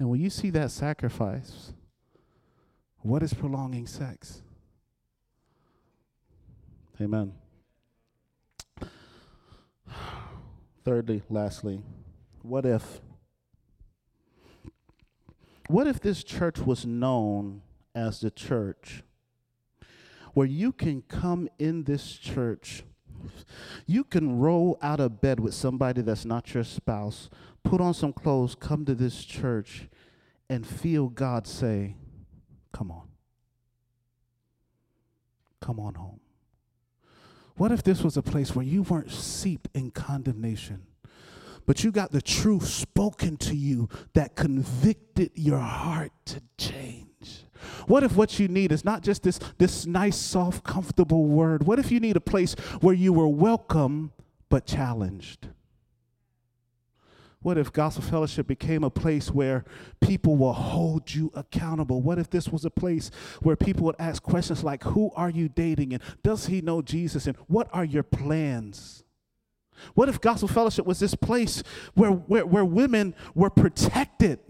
[0.00, 1.72] And when you see that sacrifice,
[3.02, 4.42] what is prolonging sex?
[7.00, 7.34] Amen.
[10.84, 11.80] Thirdly, lastly,
[12.42, 13.00] what if
[15.68, 17.62] what if this church was known
[17.94, 19.04] as the church
[20.34, 22.82] where you can come in this church
[23.86, 27.28] you can roll out of bed with somebody that's not your spouse,
[27.62, 29.88] put on some clothes, come to this church,
[30.48, 31.96] and feel God say,
[32.72, 33.08] Come on.
[35.60, 36.20] Come on home.
[37.56, 40.86] What if this was a place where you weren't seeped in condemnation,
[41.68, 47.44] but you got the truth spoken to you that convicted your heart to change?
[47.86, 51.66] What if what you need is not just this, this nice, soft, comfortable word?
[51.66, 54.12] What if you need a place where you were welcome
[54.48, 55.48] but challenged?
[57.42, 59.66] What if Gospel Fellowship became a place where
[60.00, 62.00] people will hold you accountable?
[62.00, 63.10] What if this was a place
[63.42, 65.92] where people would ask questions like, Who are you dating?
[65.92, 67.26] And does he know Jesus?
[67.26, 69.04] And what are your plans?
[69.94, 71.62] What if Gospel Fellowship was this place
[71.94, 74.40] where, where, where women were protected?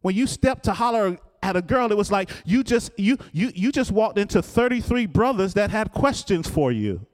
[0.00, 3.50] When you stepped to holler at a girl, it was like you just you you
[3.54, 7.06] you just walked into 33 brothers that had questions for you.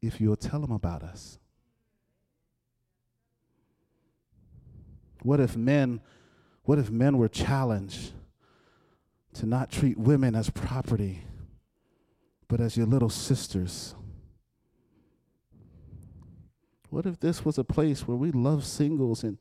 [0.00, 1.38] if you'll tell them about us?
[5.22, 6.00] What if men
[6.64, 8.12] what if men were challenged
[9.32, 11.24] to not treat women as property
[12.48, 13.94] but as your little sisters?
[16.90, 19.38] What if this was a place where we love singles and,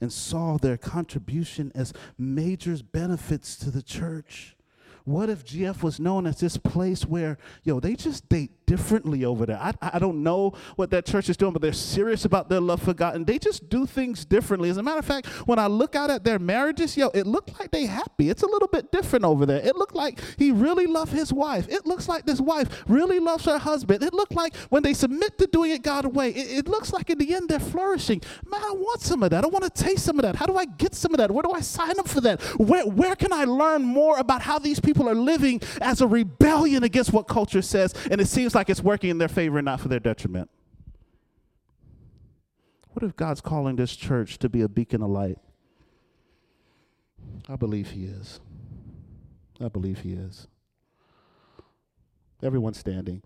[0.00, 4.56] and saw their contribution as major benefits to the church?
[5.04, 9.46] What if GF was known as this place where, yo, they just date differently over
[9.46, 9.58] there?
[9.58, 12.82] I, I don't know what that church is doing, but they're serious about their love
[12.82, 14.68] for God and they just do things differently.
[14.68, 17.58] As a matter of fact, when I look out at their marriages, yo, it looked
[17.58, 18.28] like they happy.
[18.28, 19.64] It's a little bit different over there.
[19.64, 21.66] It looked like he really loved his wife.
[21.70, 24.02] It looks like this wife really loves her husband.
[24.02, 27.08] It looked like when they submit to doing it God's way, it, it looks like
[27.08, 28.20] in the end they're flourishing.
[28.46, 29.44] Man, I want some of that.
[29.44, 30.36] I want to taste some of that.
[30.36, 31.30] How do I get some of that?
[31.30, 32.42] Where do I sign up for that?
[32.58, 36.84] Where, where can I learn more about how these people are living as a rebellion
[36.84, 39.88] against what culture says, and it seems like it's working in their favor not for
[39.88, 40.50] their detriment.
[42.90, 45.38] What if God's calling this church to be a beacon of light?
[47.48, 48.40] I believe He is.
[49.60, 50.48] I believe He is.
[52.42, 53.22] Everyone standing.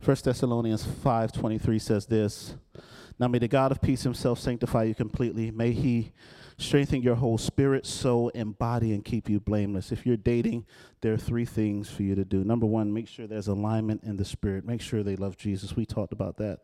[0.00, 2.54] First Thessalonians 5:23 says this,
[3.18, 5.50] now may the God of peace himself sanctify you completely.
[5.50, 6.12] May he
[6.58, 9.92] strengthen your whole spirit, soul, and body and keep you blameless.
[9.92, 10.66] If you're dating,
[11.00, 12.42] there are three things for you to do.
[12.44, 14.66] Number one, make sure there's alignment in the spirit.
[14.66, 15.76] Make sure they love Jesus.
[15.76, 16.60] We talked about that.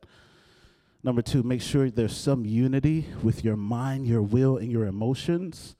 [1.04, 5.76] Number two, make sure there's some unity with your mind, your will, and your emotions.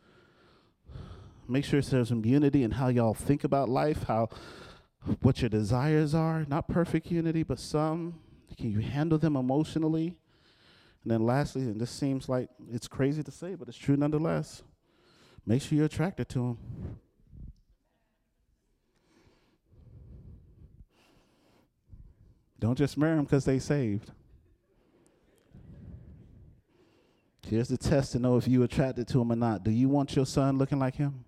[1.49, 4.29] Make sure there's some unity in how y'all think about life, how
[5.23, 6.45] what your desires are.
[6.49, 8.21] Not perfect unity, but some.
[8.57, 10.17] Can you handle them emotionally?
[11.05, 14.63] And then lastly, and this seems like it's crazy to say, but it's true nonetheless.
[15.47, 16.59] Make sure you're attracted to them.
[22.59, 24.11] Don't just marry them because they saved.
[27.47, 29.63] Here's the test to know if you're attracted to him or not.
[29.63, 31.27] Do you want your son looking like him?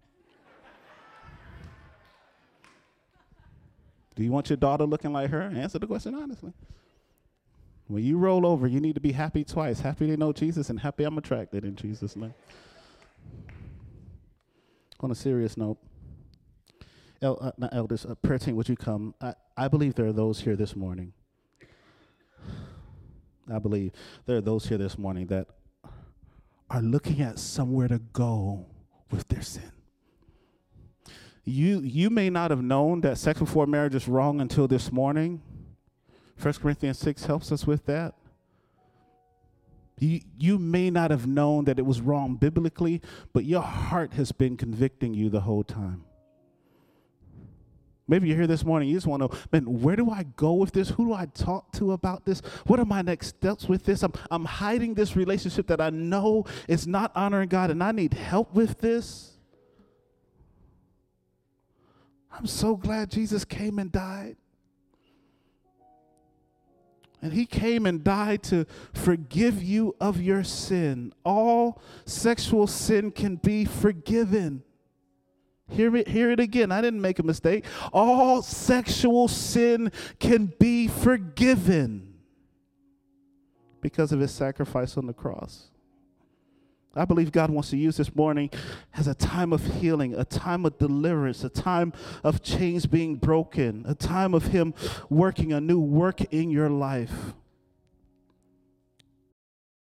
[4.15, 5.43] Do you want your daughter looking like her?
[5.43, 6.55] Answer the question honestly.
[7.89, 10.81] When you roll over, you need to be happy twice happy to know Jesus and
[10.81, 12.35] happy I'm attracted in Jesus' name.
[15.01, 15.79] On a serious note,
[17.23, 19.15] El, uh, not elders, uh, prayer team, would you come?
[19.21, 21.13] I, I believe there are those here this morning.
[23.53, 23.93] I believe
[24.27, 25.47] there are those here this morning that
[26.69, 28.67] are looking at somewhere to go
[29.11, 29.71] with their sin.
[31.45, 35.41] You, you may not have known that sex before marriage is wrong until this morning
[36.41, 38.15] 1 Corinthians 6 helps us with that.
[39.99, 43.01] You, you may not have known that it was wrong biblically,
[43.33, 46.05] but your heart has been convicting you the whole time.
[48.09, 50.73] Maybe you're here this morning, you just want to man, where do I go with
[50.73, 50.91] this?
[50.91, 52.41] Who do I talk to about this?
[52.67, 54.05] What are my next steps with this?
[54.05, 58.15] I'm, I'm hiding this relationship that I know is not honoring God, and I need
[58.15, 59.33] help with this.
[62.31, 64.37] I'm so glad Jesus came and died.
[67.23, 71.13] And he came and died to forgive you of your sin.
[71.25, 74.63] All sexual sin can be forgiven.
[75.69, 76.71] Hear it, hear it again.
[76.71, 77.65] I didn't make a mistake.
[77.93, 79.91] All sexual sin
[80.21, 82.15] can be forgiven
[83.81, 85.71] because of his sacrifice on the cross.
[86.97, 88.51] I believe God wants to use this morning
[88.95, 91.93] as a time of healing, a time of deliverance, a time
[92.25, 94.75] of chains being broken, a time of Him
[95.11, 97.35] working a new work in your life.